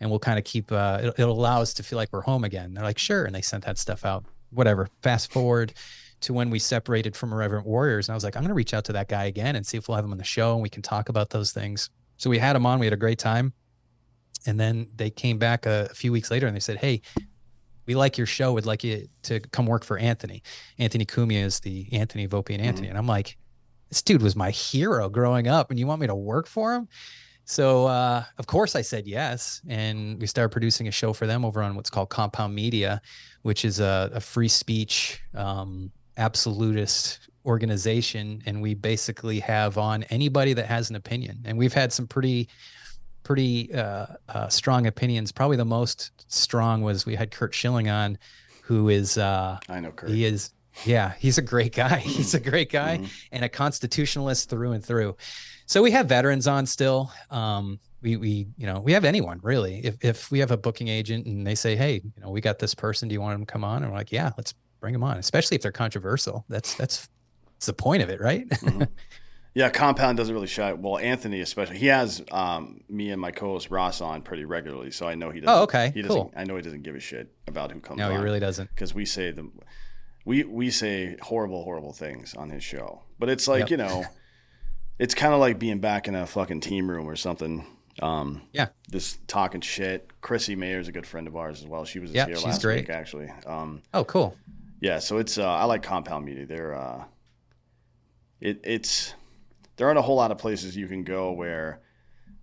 [0.00, 0.72] and we'll kind of keep.
[0.72, 3.34] Uh, it'll, it'll allow us to feel like we're home again." They're like, "Sure," and
[3.34, 4.24] they sent that stuff out.
[4.50, 4.88] Whatever.
[5.02, 5.74] Fast forward
[6.20, 8.72] to when we separated from Irreverent Warriors, and I was like, "I'm going to reach
[8.72, 10.62] out to that guy again and see if we'll have him on the show and
[10.62, 11.90] we can talk about those things."
[12.24, 12.78] So we had him on.
[12.78, 13.52] We had a great time,
[14.46, 17.02] and then they came back a, a few weeks later and they said, "Hey."
[17.86, 18.54] we like your show.
[18.54, 20.42] We'd like you to come work for Anthony.
[20.78, 22.86] Anthony Cumia is the Anthony of Opie and Anthony.
[22.86, 22.92] Mm-hmm.
[22.92, 23.36] And I'm like,
[23.90, 26.88] this dude was my hero growing up, and you want me to work for him?
[27.44, 31.44] So uh, of course I said yes, and we started producing a show for them
[31.44, 33.02] over on what's called Compound Media,
[33.42, 40.52] which is a, a free speech um, absolutist organization, and we basically have on anybody
[40.54, 42.48] that has an opinion, and we've had some pretty
[43.22, 45.32] pretty uh, uh, strong opinions.
[45.32, 48.18] Probably the most strong was we had Curt Schilling on,
[48.62, 50.50] who is uh, I know Curt He is
[50.84, 51.98] yeah, he's a great guy.
[52.04, 53.06] He's a great guy mm-hmm.
[53.32, 55.16] and a constitutionalist through and through.
[55.66, 57.12] So we have veterans on still.
[57.30, 59.84] Um, we we you know we have anyone really.
[59.84, 62.58] If if we have a booking agent and they say, hey, you know, we got
[62.58, 63.08] this person.
[63.08, 63.82] Do you want them to come on?
[63.82, 65.16] And we're like, yeah, let's bring them on.
[65.18, 66.44] Especially if they're controversial.
[66.48, 67.08] That's that's
[67.54, 68.48] that's the point of it, right?
[68.64, 68.82] Mm-hmm.
[69.54, 70.72] Yeah, Compound doesn't really shy.
[70.72, 75.06] Well, Anthony especially, he has um, me and my co-host Ross on pretty regularly, so
[75.06, 75.60] I know he doesn't.
[75.60, 76.32] Oh, okay, he doesn't, cool.
[76.36, 77.98] I know he doesn't give a shit about who comes.
[77.98, 78.68] No, on he really doesn't.
[78.70, 79.48] Because we say the,
[80.24, 83.70] we we say horrible, horrible things on his show, but it's like yep.
[83.70, 84.04] you know,
[84.98, 87.64] it's kind of like being back in a fucking team room or something.
[88.02, 90.10] Um, yeah, just talking shit.
[90.20, 91.84] Chrissie Mayr is a good friend of ours as well.
[91.84, 92.88] She was yep, here last great.
[92.88, 93.30] week actually.
[93.46, 94.36] Um, oh, cool.
[94.80, 96.44] Yeah, so it's uh, I like Compound Media.
[96.44, 97.04] They're uh,
[98.44, 99.14] it it's
[99.76, 101.80] there aren't a whole lot of places you can go where,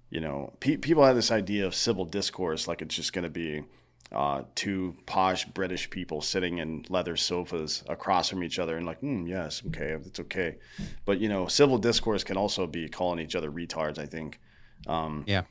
[0.09, 3.29] you know, pe- people have this idea of civil discourse like it's just going to
[3.29, 3.63] be
[4.11, 8.99] uh, two posh British people sitting in leather sofas across from each other and like,
[8.99, 10.57] mm, yes, okay, it's okay.
[11.05, 13.99] But you know, civil discourse can also be calling each other retards.
[13.99, 14.39] I think.
[14.87, 15.43] Um, yeah.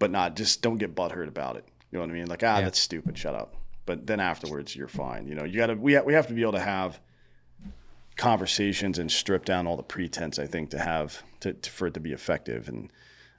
[0.00, 1.64] But not just don't get butthurt about it.
[1.90, 2.26] You know what I mean?
[2.26, 2.62] Like, ah, yeah.
[2.62, 3.16] that's stupid.
[3.16, 3.54] Shut up.
[3.86, 5.28] But then afterwards, you're fine.
[5.28, 6.98] You know, you got to we ha- we have to be able to have
[8.22, 10.38] conversations and strip down all the pretense.
[10.38, 12.88] I think to have to, to for it to be effective and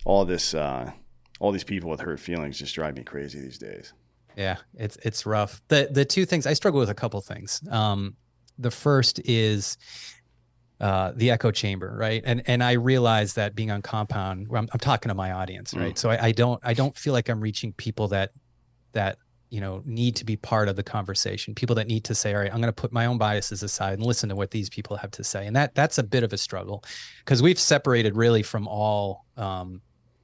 [0.03, 0.91] all this uh,
[1.39, 3.93] all these people with hurt feelings just drive me crazy these days.
[4.35, 5.61] Yeah, it's it's rough.
[5.69, 7.61] The the two things I struggle with a couple things.
[7.71, 8.17] Um,
[8.59, 9.77] the first is
[10.81, 12.21] uh, the echo chamber, right?
[12.25, 15.93] And and I realize that being on compound, I'm, I'm talking to my audience, right?
[15.93, 15.97] Mm.
[15.97, 18.31] So I, I don't I don't feel like I'm reaching people that
[18.91, 19.17] that
[19.53, 21.53] you know need to be part of the conversation.
[21.53, 23.93] People that need to say all right i'm going to put my own biases aside
[23.93, 25.45] and listen to what these people have to say.
[25.45, 26.83] And that that's a bit of a struggle
[27.19, 29.79] because we've separated really from all um,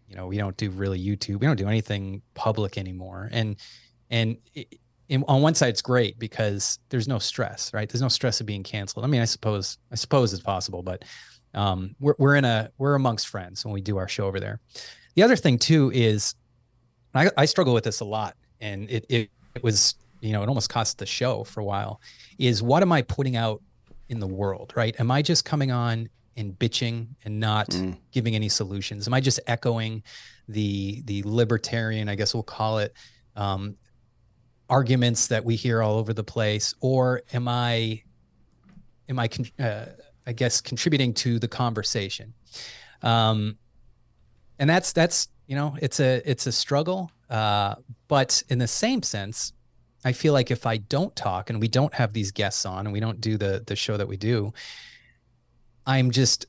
[0.07, 3.29] you know we don't do really youtube we don't do anything public anymore.
[3.31, 3.57] And
[4.09, 4.79] and it,
[5.27, 7.87] on one side it's great because there's no stress right?
[7.87, 9.05] There's no stress of being canceled.
[9.05, 11.05] I mean i suppose i suppose it's possible but
[11.53, 14.59] um, we're, we're in a we're amongst friends when we do our show over there.
[15.13, 16.33] The other thing too is
[17.13, 20.49] I, I struggle with this a lot and it, it, it was you know it
[20.49, 22.01] almost cost the show for a while
[22.37, 23.61] is what am i putting out
[24.09, 24.99] in the world right?
[24.99, 27.95] Am i just coming on and bitching and not mm.
[28.11, 29.07] giving any solutions?
[29.07, 30.03] Am i just echoing
[30.47, 32.93] the the libertarian i guess we'll call it
[33.35, 33.75] um,
[34.69, 36.73] arguments that we hear all over the place?
[36.81, 38.01] Or am i
[39.07, 39.29] am i
[39.59, 39.85] uh,
[40.25, 42.33] i guess contributing to the conversation?
[43.01, 43.57] Um,
[44.59, 47.75] and that's that's you know it's a it's a struggle uh,
[48.07, 49.53] but in the same sense,
[50.03, 52.93] I feel like if I don't talk and we don't have these guests on and
[52.93, 54.53] we don't do the the show that we do,
[55.85, 56.45] I'm just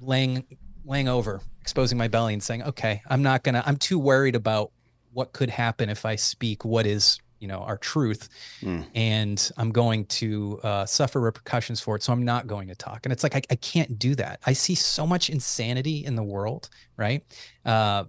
[0.00, 0.44] laying
[0.84, 4.34] laying over, exposing my belly and saying, "Okay, I'm not going to I'm too worried
[4.34, 4.72] about
[5.12, 8.28] what could happen if I speak what is, you know, our truth
[8.60, 8.84] mm.
[8.94, 13.06] and I'm going to uh, suffer repercussions for it, so I'm not going to talk."
[13.06, 14.40] And it's like I, I can't do that.
[14.46, 17.22] I see so much insanity in the world, right?
[17.64, 18.04] Uh,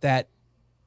[0.00, 0.28] that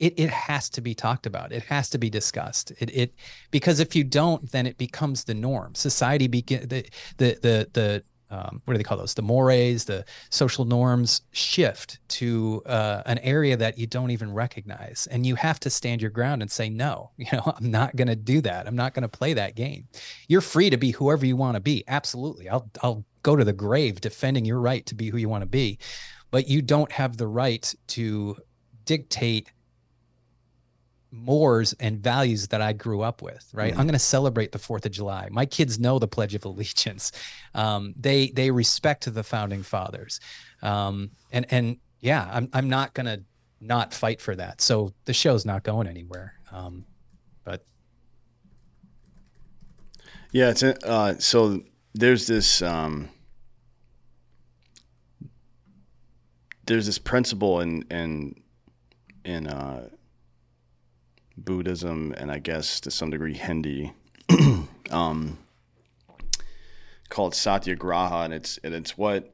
[0.03, 1.53] it, it has to be talked about.
[1.53, 2.73] It has to be discussed.
[2.77, 3.13] It, it
[3.51, 5.75] because if you don't, then it becomes the norm.
[5.75, 6.85] Society begin the
[7.17, 9.13] the the the um, what do they call those?
[9.13, 15.07] The mores, the social norms shift to uh, an area that you don't even recognize,
[15.09, 18.09] and you have to stand your ground and say, "No, you know, I'm not going
[18.09, 18.67] to do that.
[18.67, 19.87] I'm not going to play that game."
[20.27, 21.85] You're free to be whoever you want to be.
[21.87, 25.43] Absolutely, I'll I'll go to the grave defending your right to be who you want
[25.43, 25.79] to be,
[26.29, 28.35] but you don't have the right to
[28.83, 29.49] dictate
[31.13, 33.71] mores and values that I grew up with, right?
[33.71, 33.79] Mm-hmm.
[33.79, 35.27] I'm going to celebrate the 4th of July.
[35.31, 37.11] My kids know the Pledge of Allegiance.
[37.53, 40.19] Um, they they respect the founding fathers.
[40.61, 43.23] Um, and and yeah, I'm I'm not going to
[43.61, 44.59] not fight for that.
[44.59, 46.33] So the show's not going anywhere.
[46.51, 46.85] Um,
[47.45, 47.63] but
[50.31, 51.61] Yeah, it's uh, so
[51.93, 53.09] there's this um,
[56.65, 58.35] there's this principle in in
[59.23, 59.89] in uh,
[61.37, 63.93] Buddhism and I guess to some degree Hindi
[64.91, 65.39] um,
[67.09, 69.33] called satyagraha, and it's and it's what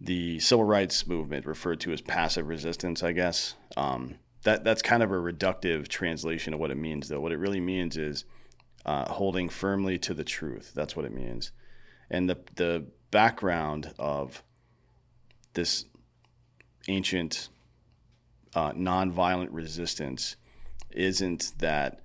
[0.00, 3.54] the civil rights movement referred to as passive resistance, I guess.
[3.76, 7.20] Um, that that's kind of a reductive translation of what it means, though.
[7.20, 8.24] What it really means is
[8.86, 10.72] uh, holding firmly to the truth.
[10.74, 11.52] That's what it means.
[12.10, 14.42] And the the background of
[15.54, 15.84] this
[16.86, 17.48] ancient
[18.54, 20.36] uh, nonviolent resistance
[20.90, 22.00] isn't that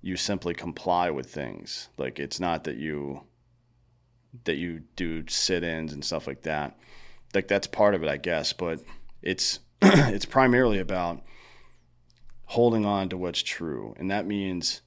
[0.00, 1.88] you simply comply with things.
[1.96, 3.22] Like it's not that you
[4.44, 6.78] that you do sit-ins and stuff like that.
[7.34, 8.80] Like that's part of it, I guess, but
[9.22, 11.22] it's it's primarily about
[12.46, 14.80] holding on to what's true, and that means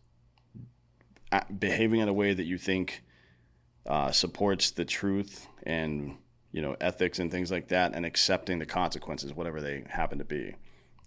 [1.60, 3.04] behaving in a way that you think
[3.86, 6.18] uh, supports the truth and
[6.52, 10.26] you know ethics and things like that, and accepting the consequences, whatever they happen to
[10.26, 10.56] be.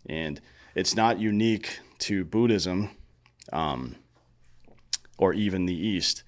[0.06, 0.40] And
[0.74, 2.90] it's not unique to Buddhism
[3.52, 3.96] um,
[5.16, 6.22] or even the East,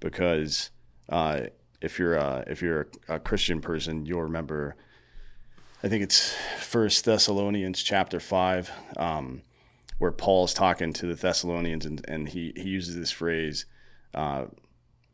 [0.00, 0.70] because
[1.08, 1.40] uh,
[1.80, 4.76] if you're a, if you're a Christian person, you'll remember.
[5.82, 9.42] I think it's First Thessalonians chapter five, um,
[9.98, 13.66] where Paul's talking to the Thessalonians, and, and he he uses this phrase,
[14.14, 14.46] uh,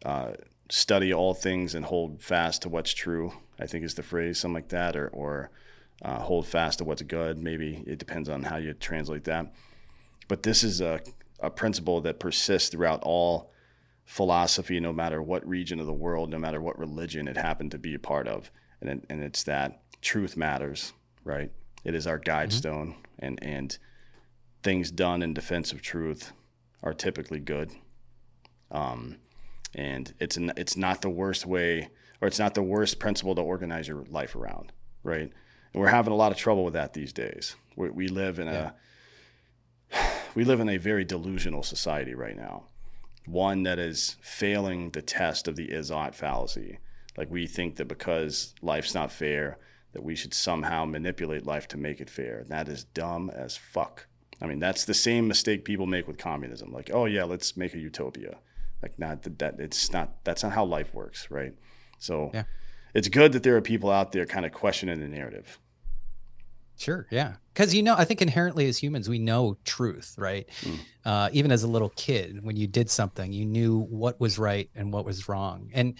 [0.05, 0.33] uh,
[0.71, 4.55] "Study all things and hold fast to what's true." I think is the phrase, something
[4.55, 5.51] like that, or or
[6.03, 7.39] uh, hold fast to what's good.
[7.39, 9.53] Maybe it depends on how you translate that.
[10.33, 10.99] But this is a,
[11.41, 13.53] a principle that persists throughout all
[14.07, 17.79] philosophy, no matter what region of the world, no matter what religion it happened to
[17.79, 18.51] be a part of.
[18.81, 21.53] And, it, and it's that truth matters, right?
[21.85, 22.57] It is our guide mm-hmm.
[22.57, 23.77] stone, and, and
[24.63, 26.33] things done in defense of truth
[26.83, 27.71] are typically good.
[28.71, 29.19] Um,
[29.75, 31.91] and it's an, it's not the worst way,
[32.23, 34.73] or it's not the worst principle to organize your life around,
[35.03, 35.31] right?
[35.75, 37.55] And we're having a lot of trouble with that these days.
[37.77, 38.69] We, we live in yeah.
[38.69, 38.73] a
[40.35, 42.65] we live in a very delusional society right now.
[43.27, 46.79] One that is failing the test of the is-ought fallacy.
[47.17, 49.59] Like we think that because life's not fair,
[49.93, 52.45] that we should somehow manipulate life to make it fair.
[52.49, 54.07] That is dumb as fuck.
[54.41, 56.73] I mean, that's the same mistake people make with communism.
[56.73, 58.39] Like, oh yeah, let's make a utopia.
[58.83, 60.25] Like, not that, that it's not.
[60.25, 61.55] That's not how life works, right?
[61.99, 62.45] So, yeah.
[62.95, 65.59] it's good that there are people out there kind of questioning the narrative.
[66.77, 67.07] Sure.
[67.11, 67.35] Yeah.
[67.53, 70.49] Because, you know, I think inherently as humans, we know truth, right?
[70.63, 70.79] Mm.
[71.05, 74.71] Uh, even as a little kid, when you did something, you knew what was right
[74.75, 75.71] and what was wrong.
[75.75, 75.95] And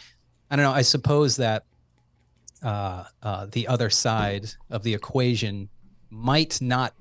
[0.51, 1.65] I don't know, I suppose that
[2.63, 5.69] uh, uh, the other side of the equation
[6.11, 6.95] might not,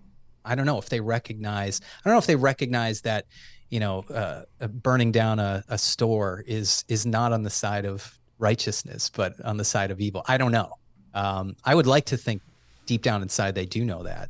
[0.44, 3.26] I don't know if they recognize, I don't know if they recognize that,
[3.70, 7.86] you know, uh, uh, burning down a, a store is is not on the side
[7.86, 10.24] of righteousness, but on the side of evil.
[10.28, 10.74] I don't know.
[11.14, 12.42] Um, I would like to think
[12.92, 14.30] deep down inside they do know that.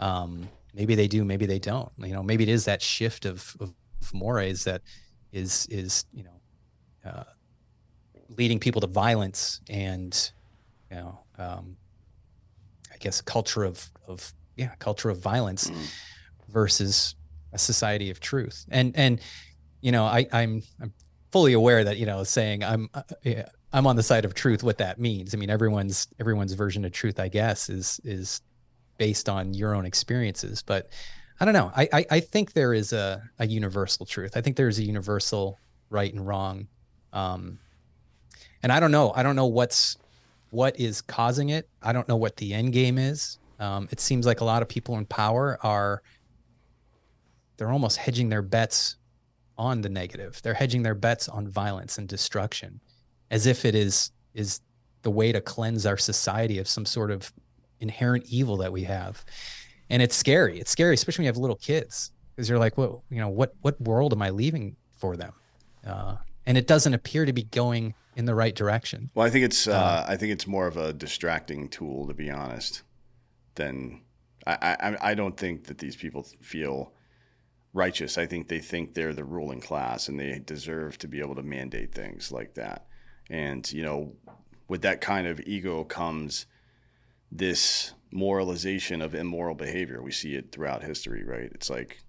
[0.00, 1.88] Um, maybe they do, maybe they don't.
[1.98, 4.82] You know, maybe it is that shift of, of, of mores that
[5.30, 6.38] is is you know
[7.08, 7.24] uh,
[8.36, 10.32] leading people to violence and
[10.90, 11.76] you know um,
[12.92, 15.94] I guess a culture of of yeah culture of violence mm.
[16.48, 17.14] versus
[17.52, 18.66] a society of truth.
[18.68, 19.20] And and
[19.80, 20.92] you know I I'm I'm
[21.30, 24.62] fully aware that you know saying I'm uh, yeah, I'm on the side of truth.
[24.62, 28.42] What that means, I mean, everyone's everyone's version of truth, I guess, is is
[28.98, 30.62] based on your own experiences.
[30.62, 30.90] But
[31.40, 31.72] I don't know.
[31.74, 34.36] I I, I think there is a a universal truth.
[34.36, 35.58] I think there is a universal
[35.90, 36.68] right and wrong.
[37.12, 37.58] Um,
[38.62, 39.12] and I don't know.
[39.14, 39.96] I don't know what's
[40.50, 41.68] what is causing it.
[41.82, 43.38] I don't know what the end game is.
[43.58, 46.02] Um, it seems like a lot of people in power are
[47.56, 48.96] they're almost hedging their bets
[49.56, 50.40] on the negative.
[50.42, 52.80] They're hedging their bets on violence and destruction
[53.32, 54.60] as if it is is
[55.02, 57.32] the way to cleanse our society of some sort of
[57.80, 59.24] inherent evil that we have.
[59.90, 60.60] And it's scary.
[60.60, 63.54] It's scary, especially when you have little kids, because you're like, well, you know, what
[63.62, 65.32] what world am I leaving for them?
[65.84, 66.16] Uh,
[66.46, 69.10] and it doesn't appear to be going in the right direction.
[69.14, 72.14] Well, I think it's uh, uh, I think it's more of a distracting tool, to
[72.14, 72.82] be honest.
[73.54, 74.00] Than
[74.46, 76.92] I, I I don't think that these people feel
[77.74, 78.18] righteous.
[78.18, 81.42] I think they think they're the ruling class and they deserve to be able to
[81.42, 82.86] mandate things like that.
[83.30, 84.12] And, you know,
[84.68, 86.46] with that kind of ego comes
[87.30, 90.02] this moralization of immoral behavior.
[90.02, 91.50] We see it throughout history, right?
[91.54, 92.02] It's like,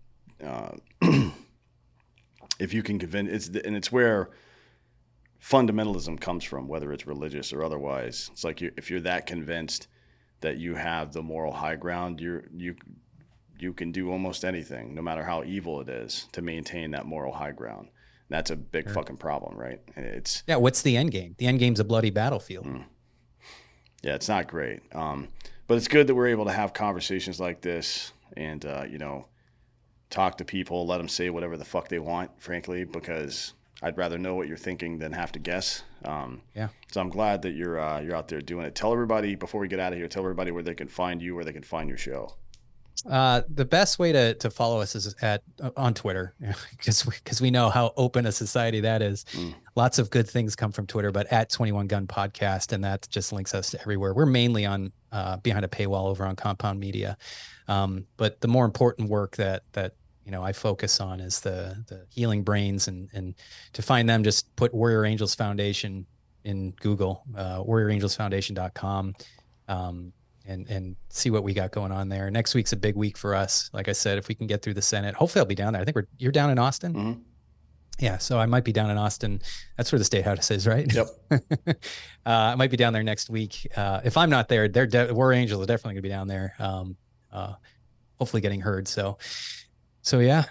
[0.44, 0.72] uh,
[2.60, 4.32] if you can convince, it's the, and it's where
[5.42, 8.30] fundamentalism comes from, whether it's religious or otherwise.
[8.32, 9.88] It's like you, if you're that convinced
[10.42, 12.76] that you have the moral high ground, you're you
[13.60, 17.32] you can do almost anything, no matter how evil it is, to maintain that moral
[17.32, 17.90] high ground.
[18.30, 18.94] That's a big sure.
[18.94, 19.80] fucking problem, right?
[19.96, 20.56] And it's yeah.
[20.56, 21.36] What's the end game?
[21.38, 22.66] The end game's a bloody battlefield.
[22.66, 22.86] Mm.
[24.02, 24.82] Yeah, it's not great.
[24.94, 25.28] Um,
[25.68, 29.26] but it's good that we're able to have conversations like this and uh, you know
[30.14, 34.18] talk to people, let them say whatever the fuck they want, frankly, because I'd rather
[34.18, 35.84] know what you're thinking than have to guess.
[36.06, 36.70] Um, yeah.
[36.92, 38.76] So I'm glad that you're uh, you're out there doing it.
[38.76, 40.08] Tell everybody before we get out of here.
[40.08, 42.36] Tell everybody where they can find you, where they can find your show.
[43.10, 46.34] Uh, the best way to to follow us is at uh, on Twitter
[46.72, 49.26] because because we, we, know how open a society that is.
[49.34, 49.54] Mm.
[49.76, 53.08] Lots of good things come from Twitter, but at Twenty One Gun Podcast, and that
[53.10, 54.14] just links us to everywhere.
[54.14, 57.18] We're mainly on uh, behind a paywall over on Compound Media,
[57.68, 59.96] um, but the more important work that that
[60.26, 63.36] you know I focus on is the the healing brains, and and
[63.74, 66.06] to find them, just put Warrior Angels Foundation
[66.46, 69.14] in Google, uh, warriorangelsfoundation.com.
[69.68, 70.14] Um,
[70.46, 72.30] and and see what we got going on there.
[72.30, 73.70] Next week's a big week for us.
[73.74, 75.82] Like I said, if we can get through the Senate, hopefully I'll be down there.
[75.82, 76.94] I think we're you're down in Austin.
[76.94, 77.22] Mm-hmm.
[78.00, 79.42] Yeah, so I might be down in Austin.
[79.78, 80.92] That's where the state house is, right?
[80.92, 81.08] Yep.
[81.32, 81.76] uh,
[82.26, 83.68] I might be down there next week.
[83.76, 86.56] Uh, if I'm not there, they're de- War Angels are definitely gonna be down there.
[86.58, 86.98] Um,
[87.32, 87.54] uh,
[88.18, 88.88] hopefully getting heard.
[88.88, 89.18] So,
[90.02, 90.46] so yeah.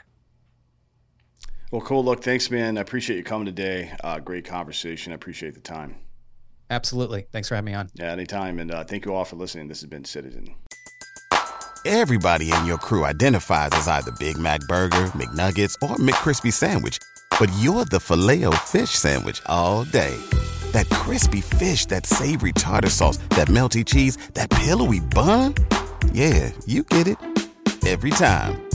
[1.72, 2.04] Well, cool.
[2.04, 2.76] Look, thanks, man.
[2.76, 3.92] I appreciate you coming today.
[4.04, 5.12] Uh, great conversation.
[5.12, 5.96] I appreciate the time.
[6.72, 7.26] Absolutely.
[7.30, 7.90] Thanks for having me on.
[7.94, 8.58] Yeah, anytime.
[8.58, 9.68] And uh, thank you all for listening.
[9.68, 10.54] This has been Citizen.
[11.84, 16.98] Everybody in your crew identifies as either Big Mac Burger, McNuggets, or McCrispy Sandwich.
[17.38, 20.16] But you're the filet fish Sandwich all day.
[20.72, 25.54] That crispy fish, that savory tartar sauce, that melty cheese, that pillowy bun.
[26.12, 27.18] Yeah, you get it.
[27.84, 28.71] Every time.